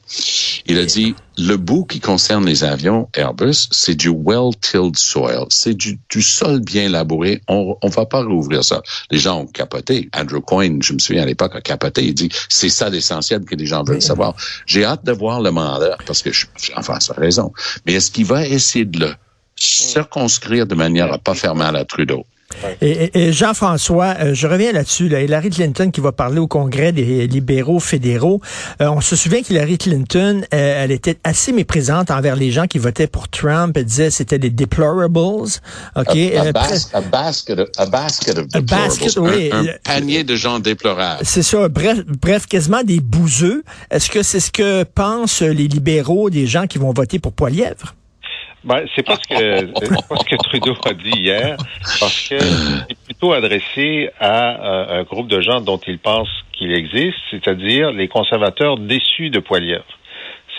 Il 0.65 0.77
a 0.77 0.85
dit, 0.85 1.15
le 1.37 1.55
bout 1.55 1.85
qui 1.85 1.99
concerne 1.99 2.45
les 2.45 2.63
avions 2.63 3.07
Airbus, 3.13 3.69
c'est 3.71 3.95
du 3.95 4.09
well-tilled 4.09 4.97
soil, 4.97 5.45
c'est 5.49 5.73
du, 5.73 5.99
du, 6.09 6.21
sol 6.21 6.59
bien 6.59 6.89
labouré. 6.89 7.41
On 7.47 7.77
on 7.81 7.89
va 7.89 8.05
pas 8.05 8.23
rouvrir 8.23 8.63
ça. 8.63 8.81
Les 9.09 9.19
gens 9.19 9.41
ont 9.41 9.47
capoté. 9.47 10.09
Andrew 10.13 10.41
Coyne, 10.41 10.81
je 10.83 10.93
me 10.93 10.99
souviens 10.99 11.23
à 11.23 11.25
l'époque, 11.25 11.55
a 11.55 11.61
capoté. 11.61 12.03
Il 12.03 12.13
dit, 12.13 12.29
c'est 12.49 12.69
ça 12.69 12.89
l'essentiel 12.89 13.45
que 13.45 13.55
les 13.55 13.65
gens 13.65 13.83
veulent 13.83 14.01
savoir. 14.01 14.35
J'ai 14.65 14.83
hâte 14.83 15.05
de 15.05 15.13
voir 15.13 15.41
le 15.41 15.51
mandat 15.51 15.97
parce 16.05 16.21
que, 16.21 16.31
je, 16.31 16.45
enfin, 16.75 16.99
ça 16.99 17.13
a 17.15 17.19
raison. 17.19 17.53
Mais 17.85 17.93
est-ce 17.93 18.11
qu'il 18.11 18.25
va 18.25 18.45
essayer 18.45 18.85
de 18.85 18.99
le 18.99 19.13
circonscrire 19.59 20.65
de 20.65 20.75
manière 20.75 21.11
à 21.11 21.17
pas 21.17 21.35
faire 21.35 21.55
mal 21.55 21.75
à 21.75 21.85
Trudeau. 21.85 22.25
Et, 22.81 23.31
Jean-François, 23.31 24.15
euh, 24.19 24.33
je 24.33 24.47
reviens 24.47 24.71
là-dessus. 24.71 25.05
Hillary 25.05 25.49
Clinton 25.49 25.91
qui 25.91 26.01
va 26.01 26.11
parler 26.11 26.39
au 26.39 26.47
Congrès 26.47 26.91
des 26.91 27.27
libéraux 27.27 27.79
fédéraux. 27.79 28.41
Euh, 28.81 28.89
on 28.89 29.01
se 29.01 29.15
souvient 29.15 29.41
qu'Hillary 29.41 29.77
Clinton, 29.77 30.41
euh, 30.53 30.83
elle 30.83 30.91
était 30.91 31.17
assez 31.23 31.51
méprisante 31.51 32.11
envers 32.11 32.35
les 32.35 32.51
gens 32.51 32.65
qui 32.65 32.79
votaient 32.79 33.07
pour 33.07 33.29
Trump. 33.29 33.77
Elle 33.77 33.85
disait 33.85 34.09
c'était 34.09 34.39
des 34.39 34.49
deplorables. 34.49 35.19
Ok? 35.95 36.15
A, 36.15 36.51
basket, 37.01 37.59
of, 37.59 38.47
deplorables. 38.47 39.53
un, 39.53 39.65
panier 39.83 40.23
de 40.23 40.35
gens 40.35 40.59
déplorables. 40.59 41.21
C'est 41.23 41.43
ça. 41.43 41.69
Bref, 41.69 41.99
bref, 42.07 42.45
quasiment 42.47 42.83
des 42.83 42.99
bouseux. 42.99 43.63
Est-ce 43.91 44.09
que 44.09 44.23
c'est 44.23 44.39
ce 44.39 44.51
que 44.51 44.83
pensent 44.83 45.41
les 45.41 45.67
libéraux 45.67 46.29
des 46.29 46.47
gens 46.47 46.67
qui 46.67 46.77
vont 46.77 46.93
voter 46.93 47.19
pour 47.19 47.33
Poilièvre? 47.33 47.95
Ben, 48.63 48.85
c'est 48.93 49.03
pas 49.03 49.15
ce 49.15 49.27
que 49.27 49.65
pas 50.09 50.17
ce 50.17 50.25
que 50.25 50.35
Trudeau 50.35 50.75
a 50.85 50.93
dit 50.93 51.17
hier, 51.17 51.55
parce 51.99 52.27
que 52.27 52.39
c'est 52.39 52.97
plutôt 53.05 53.31
adressé 53.31 54.09
à 54.19 54.49
euh, 54.49 54.99
un 54.99 55.03
groupe 55.03 55.27
de 55.27 55.39
gens 55.39 55.61
dont 55.61 55.79
il 55.87 55.97
pense 55.97 56.27
qu'il 56.51 56.73
existe, 56.73 57.17
c'est-à-dire 57.31 57.91
les 57.91 58.09
conservateurs 58.09 58.77
déçus 58.77 59.29
de 59.29 59.39
Poilievre. 59.39 59.98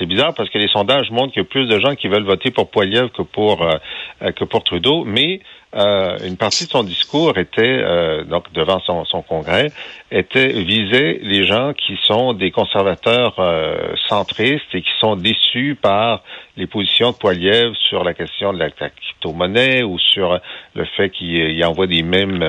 C'est 0.01 0.07
bizarre 0.07 0.33
parce 0.33 0.49
que 0.49 0.57
les 0.57 0.69
sondages 0.69 1.11
montrent 1.11 1.35
qu'il 1.35 1.43
y 1.43 1.45
a 1.45 1.49
plus 1.49 1.67
de 1.67 1.79
gens 1.79 1.95
qui 1.95 2.09
veulent 2.09 2.25
voter 2.25 2.51
pour 2.51 2.71
Poilievre 2.71 3.13
que 3.13 3.21
pour 3.21 3.63
euh, 3.63 4.33
que 4.33 4.45
pour 4.45 4.65
Trudeau, 4.65 5.05
mais 5.05 5.41
euh, 5.77 6.19
une 6.27 6.37
partie 6.37 6.67
de 6.67 6.71
son 6.71 6.83
discours 6.83 7.39
était, 7.39 7.63
euh, 7.63 8.25
donc 8.25 8.53
devant 8.53 8.81
son, 8.81 9.05
son, 9.05 9.23
congrès, 9.23 9.71
était 10.11 10.49
visait 10.49 11.21
les 11.23 11.45
gens 11.45 11.75
qui 11.75 11.97
sont 12.07 12.33
des 12.33 12.51
conservateurs 12.51 13.37
euh, 13.39 13.95
centristes 14.09 14.75
et 14.75 14.83
qui 14.83 14.91
sont 14.99 15.15
déçus 15.15 15.79
par 15.81 16.25
les 16.57 16.67
positions 16.67 17.13
de 17.13 17.17
Poiliev 17.17 17.75
sur 17.89 18.03
la 18.03 18.15
question 18.15 18.53
de 18.53 18.59
la, 18.59 18.71
crypto-monnaie 18.71 19.85
ou 19.85 19.97
sur 20.01 20.41
le 20.75 20.85
fait 20.97 21.11
qu'il 21.11 21.65
envoie 21.65 21.87
des 21.87 22.03
mèmes 22.03 22.43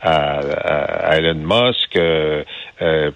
à, 0.00 0.38
à, 0.38 1.16
Elon 1.16 1.34
Musk, 1.34 1.98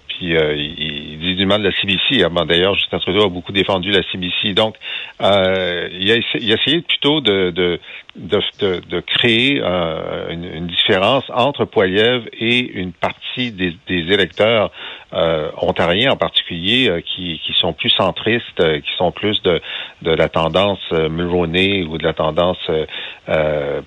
puis 0.07 0.33
il, 0.33 1.19
dit 1.19 1.35
du 1.35 1.45
mal 1.45 1.61
de 1.61 1.69
la 1.69 1.75
CBC. 1.75 2.23
Ah, 2.23 2.45
d'ailleurs, 2.45 2.75
Justin 2.75 2.99
Trudeau 2.99 3.25
a 3.25 3.29
beaucoup 3.29 3.51
défendu 3.51 3.91
la 3.91 4.01
CBC. 4.11 4.53
Donc, 4.53 4.75
il 5.19 5.25
a, 5.25 5.89
il, 5.99 6.11
a, 6.11 6.55
essayé 6.55 6.81
plutôt 6.81 7.21
de, 7.21 7.51
de, 7.51 7.79
de, 8.17 8.81
de 8.89 8.99
créer 8.99 9.61
euh, 9.61 10.29
une, 10.29 10.67
différence 10.67 11.23
entre 11.33 11.65
Poiliev 11.65 12.27
et 12.33 12.59
une 12.59 12.91
partie 12.91 13.51
des, 13.51 13.75
électeurs 13.87 14.71
euh, 15.13 15.49
ontariens 15.57 16.11
en 16.11 16.17
particulier 16.17 16.89
euh, 16.89 17.01
qui, 17.01 17.39
sont 17.59 17.73
plus 17.73 17.89
centristes, 17.89 18.81
qui 18.81 18.91
sont 18.97 19.11
plus 19.11 19.41
de, 19.43 19.61
de 20.01 20.11
la 20.11 20.29
tendance 20.29 20.79
Mulroney 20.91 21.83
ou 21.83 21.97
de 21.97 22.03
la 22.03 22.13
tendance 22.13 22.59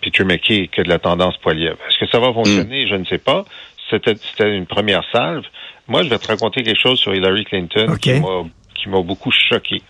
Peter 0.00 0.24
McKay 0.24 0.68
que 0.68 0.82
de 0.82 0.88
la 0.88 0.98
tendance 0.98 1.36
Poiliev. 1.38 1.76
Est-ce 1.88 1.98
que 1.98 2.10
ça 2.10 2.18
va 2.18 2.32
fonctionner? 2.32 2.86
Je 2.86 2.94
ne 2.94 3.04
sais 3.04 3.18
pas. 3.18 3.44
C'était 3.90 4.56
une 4.56 4.66
première 4.66 5.02
salve. 5.12 5.44
Moi, 5.88 6.02
je 6.02 6.08
vais 6.08 6.18
te 6.18 6.28
raconter 6.28 6.62
quelque 6.62 6.80
chose 6.80 6.98
sur 6.98 7.14
Hillary 7.14 7.44
Clinton 7.44 7.96
qui 8.00 8.88
m'a 8.88 9.02
beaucoup 9.02 9.30
choqué. 9.30 9.82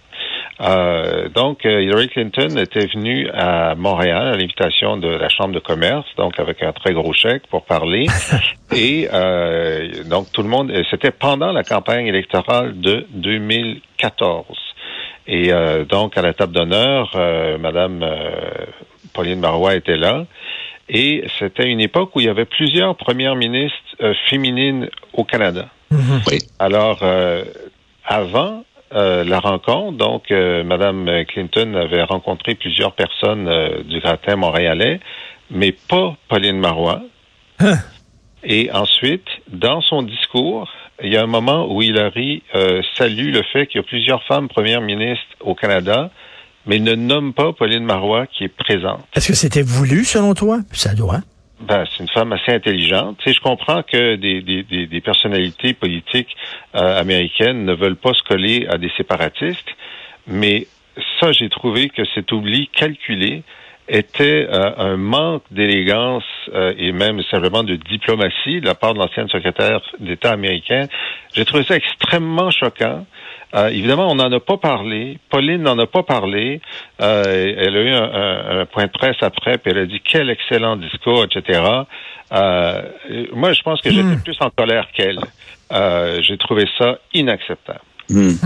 Euh, 0.60 1.28
donc, 1.30 1.64
euh, 1.64 1.82
Hillary 1.82 2.08
Clinton 2.08 2.58
était 2.58 2.86
venue 2.86 3.28
à 3.30 3.74
Montréal 3.74 4.28
à 4.28 4.30
l'invitation 4.32 4.98
de 4.98 5.08
la 5.08 5.28
Chambre 5.28 5.54
de 5.54 5.58
commerce, 5.58 6.06
donc 6.16 6.38
avec 6.38 6.62
un 6.62 6.72
très 6.72 6.92
gros 6.92 7.12
chèque 7.12 7.46
pour 7.48 7.64
parler. 7.64 8.06
Et 8.76 9.08
euh, 9.12 10.04
donc, 10.04 10.30
tout 10.32 10.42
le 10.42 10.48
monde, 10.48 10.72
c'était 10.90 11.12
pendant 11.12 11.52
la 11.52 11.64
campagne 11.64 12.06
électorale 12.06 12.78
de 12.80 13.06
2014. 13.10 14.44
Et 15.32 15.52
donc, 15.88 16.18
à 16.18 16.22
la 16.22 16.32
table 16.32 16.52
d'honneur, 16.52 17.16
Madame 17.60 18.04
Pauline 19.12 19.38
Marois 19.38 19.76
était 19.76 19.96
là. 19.96 20.24
Et 20.92 21.24
c'était 21.38 21.68
une 21.68 21.80
époque 21.80 22.16
où 22.16 22.20
il 22.20 22.26
y 22.26 22.28
avait 22.28 22.44
plusieurs 22.44 22.96
premières 22.96 23.36
ministres 23.36 23.76
féminines 24.28 24.90
au 25.12 25.24
Canada. 25.24 25.68
Mm-hmm. 25.92 26.22
Oui. 26.26 26.38
Alors, 26.58 27.04
avant, 28.04 28.64
euh, 28.92 29.22
la 29.22 29.38
rencontre. 29.38 29.96
Donc, 29.98 30.32
euh, 30.32 30.64
Madame 30.64 31.08
Clinton 31.28 31.74
avait 31.74 32.02
rencontré 32.02 32.56
plusieurs 32.56 32.90
personnes 32.90 33.46
euh, 33.46 33.84
du 33.84 34.00
gratin 34.00 34.34
montréalais, 34.34 34.98
mais 35.48 35.70
pas 35.70 36.16
Pauline 36.28 36.58
Marois. 36.58 37.00
Hein? 37.60 37.74
Et 38.42 38.68
ensuite, 38.72 39.28
dans 39.46 39.80
son 39.80 40.02
discours, 40.02 40.68
il 41.04 41.12
y 41.12 41.16
a 41.16 41.22
un 41.22 41.28
moment 41.28 41.72
où 41.72 41.82
Hillary 41.82 42.42
salue 42.96 43.32
le 43.32 43.42
fait 43.42 43.66
qu'il 43.66 43.80
y 43.80 43.84
a 43.84 43.86
plusieurs 43.86 44.24
femmes 44.24 44.48
premières 44.48 44.80
ministres 44.80 45.36
au 45.40 45.54
Canada, 45.54 46.10
mais 46.66 46.78
ne 46.78 46.94
nomme 46.94 47.32
pas 47.32 47.52
Pauline 47.52 47.84
Marois 47.84 48.26
qui 48.26 48.44
est 48.44 48.48
présente. 48.54 49.04
Est-ce 49.14 49.28
que 49.28 49.34
c'était 49.34 49.62
voulu 49.62 50.04
selon 50.04 50.34
toi? 50.34 50.60
Ça 50.72 50.94
doit. 50.94 51.20
Ben, 51.60 51.84
c'est 51.90 52.02
une 52.02 52.08
femme 52.08 52.32
assez 52.32 52.52
intelligente. 52.52 53.18
Tu 53.18 53.24
sais, 53.24 53.36
je 53.36 53.40
comprends 53.40 53.82
que 53.82 54.16
des, 54.16 54.40
des, 54.40 54.62
des, 54.62 55.00
personnalités 55.00 55.74
politiques 55.74 56.34
euh, 56.74 56.98
américaines 56.98 57.66
ne 57.66 57.74
veulent 57.74 57.96
pas 57.96 58.14
se 58.14 58.22
coller 58.22 58.66
à 58.70 58.78
des 58.78 58.90
séparatistes, 58.96 59.68
mais 60.26 60.66
ça, 61.20 61.32
j'ai 61.32 61.50
trouvé 61.50 61.90
que 61.90 62.02
cet 62.14 62.32
oubli 62.32 62.68
calculé 62.68 63.42
était 63.88 64.46
euh, 64.48 64.70
un 64.78 64.96
manque 64.96 65.42
d'élégance 65.50 66.24
euh, 66.54 66.72
et 66.78 66.92
même 66.92 67.22
simplement 67.30 67.62
de 67.62 67.74
diplomatie 67.74 68.60
de 68.60 68.66
la 68.66 68.74
part 68.74 68.94
de 68.94 68.98
l'ancienne 68.98 69.28
secrétaire 69.28 69.80
d'État 69.98 70.30
américaine. 70.30 70.88
J'ai 71.34 71.44
trouvé 71.44 71.64
ça 71.64 71.76
extrêmement 71.76 72.50
choquant. 72.50 73.04
Euh, 73.54 73.68
évidemment, 73.68 74.10
on 74.10 74.14
n'en 74.14 74.30
a 74.30 74.40
pas 74.40 74.56
parlé. 74.56 75.18
Pauline 75.28 75.62
n'en 75.62 75.78
a 75.78 75.86
pas 75.86 76.02
parlé. 76.02 76.60
Euh, 77.00 77.54
elle 77.58 77.76
a 77.76 77.80
eu 77.80 77.90
un, 77.90 78.60
un, 78.60 78.66
point 78.66 78.86
de 78.86 78.90
presse 78.90 79.16
après, 79.22 79.58
puis 79.58 79.72
elle 79.72 79.78
a 79.78 79.86
dit 79.86 80.00
quel 80.04 80.30
excellent 80.30 80.76
discours, 80.76 81.24
etc. 81.24 81.60
Euh, 82.32 82.82
moi, 83.32 83.52
je 83.52 83.62
pense 83.62 83.80
que 83.80 83.90
j'étais 83.90 84.02
hmm. 84.02 84.22
plus 84.22 84.36
en 84.40 84.50
colère 84.50 84.86
qu'elle. 84.94 85.20
J'ai 86.22 86.38
trouvé 86.38 86.66
ça 86.78 86.98
inacceptable. 87.14 87.80
Hmm. 88.08 88.34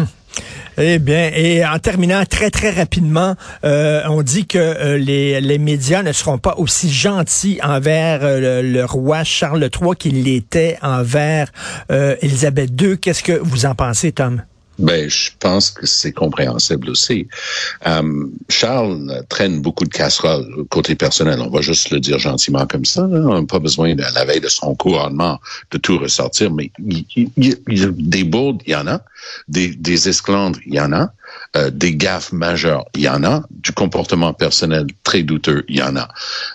Eh 0.77 0.99
bien, 0.99 1.31
et 1.33 1.65
en 1.65 1.79
terminant 1.79 2.25
très 2.29 2.51
très 2.51 2.71
rapidement, 2.71 3.37
on 3.63 4.23
dit 4.23 4.49
que 4.49 4.97
les, 4.97 5.41
les 5.41 5.59
médias 5.59 6.03
ne 6.03 6.11
seront 6.11 6.39
pas 6.39 6.57
aussi 6.57 6.93
gentils 6.93 7.61
envers 7.63 8.23
le, 8.23 8.85
roi 8.85 9.23
Charles 9.23 9.63
III 9.63 9.95
qu'ils 9.97 10.25
l'étaient 10.25 10.77
envers 10.83 11.53
Élisabeth 12.21 12.71
II. 12.83 12.99
Qu'est-ce 12.99 13.23
que 13.23 13.39
vous 13.41 13.65
en 13.65 13.77
pensez, 13.77 14.11
Tom? 14.11 14.43
Ben, 14.79 15.09
je 15.09 15.31
pense 15.39 15.71
que 15.71 15.87
c'est 15.87 16.13
compréhensible 16.13 16.91
aussi. 16.91 17.29
Euh, 17.87 18.27
Charles 18.49 19.25
traîne 19.29 19.61
beaucoup 19.61 19.85
de 19.85 19.91
casseroles 19.91 20.47
côté 20.69 20.95
personnel. 20.95 21.41
On 21.41 21.51
va 21.51 21.61
juste 21.61 21.91
le 21.91 22.01
dire 22.01 22.19
gentiment 22.19 22.67
comme 22.67 22.85
ça. 22.85 23.03
Là. 23.03 23.21
On 23.21 23.41
n'a 23.41 23.47
pas 23.47 23.61
besoin 23.61 23.95
de 23.95 24.03
la 24.03 24.25
veille 24.25 24.41
de 24.41 24.49
son 24.49 24.75
couronnement 24.75 25.39
de 25.71 25.79
tout 25.79 25.99
ressortir, 25.99 26.51
mais 26.53 26.71
il, 26.85 27.05
il, 27.17 27.57
il, 27.69 27.93
des 27.93 28.25
bourdes, 28.25 28.63
il 28.67 28.73
y 28.73 28.77
en 28.77 28.87
a. 28.87 29.01
Des, 29.49 29.69
des 29.69 30.09
esclandres, 30.09 30.59
il 30.67 30.75
y 30.75 30.81
en 30.81 30.93
a. 30.93 31.11
Euh, 31.57 31.71
des 31.71 31.95
gaffes 31.95 32.33
majeures, 32.33 32.85
il 32.97 33.03
y 33.03 33.09
en 33.09 33.23
a. 33.23 33.45
Du 33.51 33.71
comportement 33.71 34.33
personnel 34.33 34.87
très 35.05 35.23
douteux, 35.23 35.65
il 35.69 35.77
y 35.77 35.83
en 35.83 35.95
a. 35.95 36.09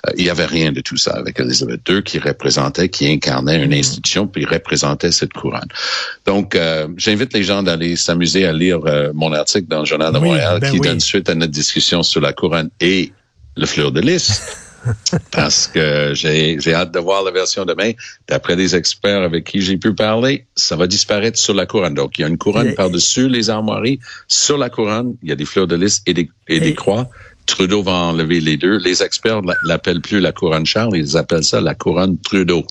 Euh, 0.08 0.12
il 0.18 0.26
y 0.26 0.30
avait 0.30 0.46
rien 0.46 0.74
de 0.74 0.82
tout 0.82 0.98
ça 0.98 1.12
avec 1.12 1.40
Elizabeth 1.40 1.88
II 1.88 2.04
qui 2.04 2.20
représentait, 2.20 2.90
qui 2.90 3.08
incarnait 3.08 3.64
une 3.64 3.74
institution, 3.74 4.28
puis 4.28 4.44
représentait 4.44 5.12
cette 5.12 5.32
couronne. 5.32 5.70
Donc, 6.26 6.54
euh, 6.54 6.88
j'invite 6.98 7.34
les 7.34 7.44
gens 7.44 7.64
d'aller 7.64 7.96
s'amuser 7.96 8.46
à 8.46 8.52
lire 8.52 8.80
euh, 8.86 9.12
mon 9.14 9.32
article 9.32 9.68
dans 9.70 9.80
le 9.80 9.86
Journal 9.86 10.12
de 10.12 10.20
Oui, 10.20 10.30
Montréal 10.30 10.60
ben 10.60 10.70
qui 10.70 10.80
oui. 10.80 10.88
donne 10.88 11.00
suite 11.00 11.30
à 11.30 11.36
notre 11.36 11.54
discussion 11.54 12.04
sur 12.04 12.20
la 12.20 12.34
couronne 12.34 12.70
et 12.82 13.14
le 13.56 13.66
fleur 13.66 13.92
de 13.94 14.02
lys. 14.02 14.42
Parce 15.32 15.68
que 15.68 16.14
j'ai 16.14 16.60
j'ai 16.60 16.74
hâte 16.74 16.92
de 16.94 17.00
voir 17.00 17.24
la 17.24 17.32
version 17.32 17.66
demain. 17.66 17.92
D'après 18.28 18.56
des 18.56 18.76
experts 18.76 19.22
avec 19.22 19.46
qui 19.46 19.62
j'ai 19.62 19.78
pu 19.78 19.94
parler, 19.94 20.46
ça 20.56 20.76
va 20.76 20.88
disparaître 20.88 21.38
sur 21.38 21.54
la 21.54 21.66
couronne. 21.66 21.94
Donc, 21.94 22.18
il 22.18 22.22
y 22.22 22.26
a 22.26 22.28
une 22.28 22.38
couronne 22.38 22.74
par-dessus 22.76 23.28
les 23.30 23.50
armoiries. 23.50 24.00
Sur 24.28 24.58
la 24.58 24.70
couronne, 24.70 25.16
il 25.24 25.30
y 25.30 25.32
a 25.32 25.36
des 25.36 25.46
fleurs 25.46 25.68
de 25.68 25.76
lys 25.76 26.02
et 26.06 26.14
des, 26.14 26.30
et 26.48 26.60
des 26.60 26.70
Et- 26.70 26.74
croix. 26.76 27.08
Trudeau 27.46 27.82
va 27.82 27.94
enlever 27.94 28.40
les 28.42 28.58
deux. 28.58 28.78
Les 28.78 29.02
experts 29.02 29.42
la- 29.42 29.56
l'appellent 29.64 30.02
plus 30.02 30.20
la 30.20 30.32
couronne 30.32 30.66
Charles, 30.68 30.96
ils 30.96 31.18
appellent 31.18 31.44
ça 31.44 31.60
la 31.60 31.74
couronne 31.74 32.20
Trudeau. 32.22 32.64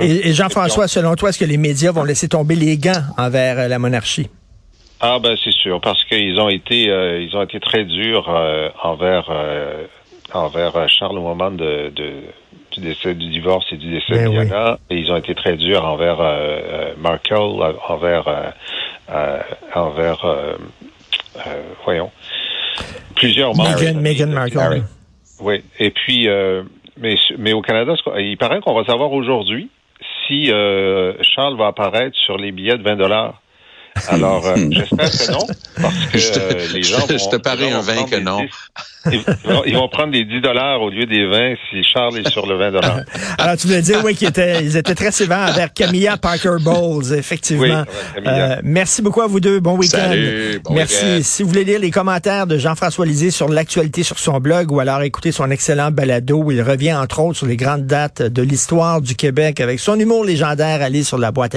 Et, 0.00 0.28
et 0.28 0.32
Jean-François, 0.34 0.86
selon 0.88 1.14
toi, 1.16 1.30
est-ce 1.30 1.38
que 1.38 1.44
les 1.44 1.56
médias 1.56 1.90
vont 1.90 2.04
laisser 2.04 2.28
tomber 2.28 2.54
les 2.54 2.76
gants 2.78 3.02
envers 3.16 3.58
euh, 3.58 3.66
la 3.68 3.78
monarchie? 3.78 4.28
Ah 5.00 5.18
ben 5.18 5.34
c'est 5.42 5.52
sûr 5.54 5.80
parce 5.80 6.04
qu'ils 6.04 6.38
ont 6.38 6.50
été 6.50 6.90
euh, 6.90 7.22
ils 7.22 7.34
ont 7.34 7.42
été 7.42 7.58
très 7.58 7.84
durs 7.86 8.28
euh, 8.28 8.68
envers 8.82 9.28
euh, 9.30 9.86
envers 10.34 10.76
euh, 10.76 10.86
Charles 10.88 11.18
au 11.18 11.22
moment 11.22 11.50
de, 11.50 11.90
de 11.90 12.22
du 12.70 12.80
décès 12.80 13.14
du 13.14 13.28
divorce 13.28 13.66
et 13.72 13.76
du 13.76 13.90
décès 13.90 14.14
Ben 14.14 14.24
de 14.24 14.38
oui. 14.38 14.46
Diana 14.46 14.78
et 14.90 14.96
ils 14.96 15.10
ont 15.10 15.16
été 15.16 15.34
très 15.34 15.56
durs 15.56 15.84
envers 15.84 16.20
euh, 16.20 16.26
euh, 16.28 16.94
Markle 16.98 17.34
envers 17.88 18.28
euh, 18.28 19.40
envers 19.74 20.56
voyons 21.84 22.10
plusieurs 23.16 23.54
membres 23.56 23.80
Meghan, 23.80 24.00
Meghan 24.00 24.26
Markle. 24.28 24.82
Oui 25.40 25.62
et 25.78 25.90
puis 25.90 26.28
mais 26.96 27.16
mais 27.38 27.52
au 27.52 27.62
Canada 27.62 27.94
il 28.18 28.36
paraît 28.36 28.60
qu'on 28.60 28.74
va 28.74 28.84
savoir 28.84 29.12
aujourd'hui 29.12 29.68
si 30.26 30.46
Charles 30.46 31.56
va 31.56 31.68
apparaître 31.68 32.16
sur 32.16 32.36
les 32.36 32.52
billets 32.52 32.78
de 32.78 32.82
20 32.82 32.96
dollars. 32.96 33.40
Alors, 34.08 34.46
euh, 34.46 34.56
j'espère 34.70 35.10
que 35.10 35.32
non, 35.32 35.46
parce 35.80 35.94
que 36.12 36.18
Je 36.18 36.32
te- 36.32 36.38
euh, 36.38 36.66
les 36.74 36.82
gens 36.82 37.06
je 37.08 37.14
vont, 37.16 37.30
te 37.30 37.36
parie 37.36 37.70
un 37.70 37.76
vont 37.80 37.82
20 37.82 37.92
prendre 37.94 38.10
que 38.10 38.16
des 38.16 38.22
non. 38.22 38.40
10 38.40 38.48
Ils 39.12 39.18
vont, 39.44 39.62
ils 39.66 39.74
vont 39.74 39.88
prendre 39.88 40.12
les 40.12 40.24
10 40.24 40.40
dollars 40.42 40.82
au 40.82 40.90
lieu 40.90 41.06
des 41.06 41.26
20 41.26 41.54
si 41.70 41.82
Charles 41.84 42.18
est 42.18 42.28
sur 42.28 42.46
le 42.46 42.56
20 42.58 42.70
dollars. 42.72 43.00
Alors, 43.38 43.56
tu 43.56 43.66
voulais 43.66 43.80
dire, 43.82 44.02
oui, 44.04 44.14
qu'ils 44.14 44.28
étaient, 44.28 44.62
ils 44.62 44.76
étaient 44.76 44.94
très 44.94 45.10
sévères 45.10 45.48
envers 45.50 45.72
Camilla 45.72 46.16
Parker 46.18 46.56
Bowles, 46.60 47.14
effectivement. 47.14 47.84
Oui. 48.16 48.22
Euh, 48.26 48.56
merci 48.62 49.00
beaucoup 49.00 49.22
à 49.22 49.26
vous 49.26 49.40
deux. 49.40 49.58
Bon 49.60 49.76
week-end. 49.76 49.96
Salut, 50.10 50.60
bon 50.62 50.74
merci. 50.74 51.04
week-end. 51.04 51.20
Si 51.22 51.42
vous 51.42 51.48
voulez 51.48 51.64
lire 51.64 51.80
les 51.80 51.90
commentaires 51.90 52.46
de 52.46 52.58
Jean-François 52.58 53.06
Lisée 53.06 53.30
sur 53.30 53.48
l'actualité 53.48 54.02
sur 54.02 54.18
son 54.18 54.38
blog 54.38 54.70
ou 54.70 54.80
alors 54.80 55.00
écouter 55.02 55.32
son 55.32 55.50
excellent 55.50 55.90
balado 55.90 56.42
où 56.42 56.52
il 56.52 56.60
revient 56.62 56.94
entre 56.94 57.20
autres 57.20 57.38
sur 57.38 57.46
les 57.46 57.56
grandes 57.56 57.86
dates 57.86 58.20
de 58.22 58.42
l'histoire 58.42 59.00
du 59.00 59.14
Québec 59.14 59.60
avec 59.60 59.80
son 59.80 59.98
humour 59.98 60.24
légendaire, 60.24 60.82
allez 60.82 61.04
sur 61.04 61.16
la 61.18 61.32
boîte 61.32 61.54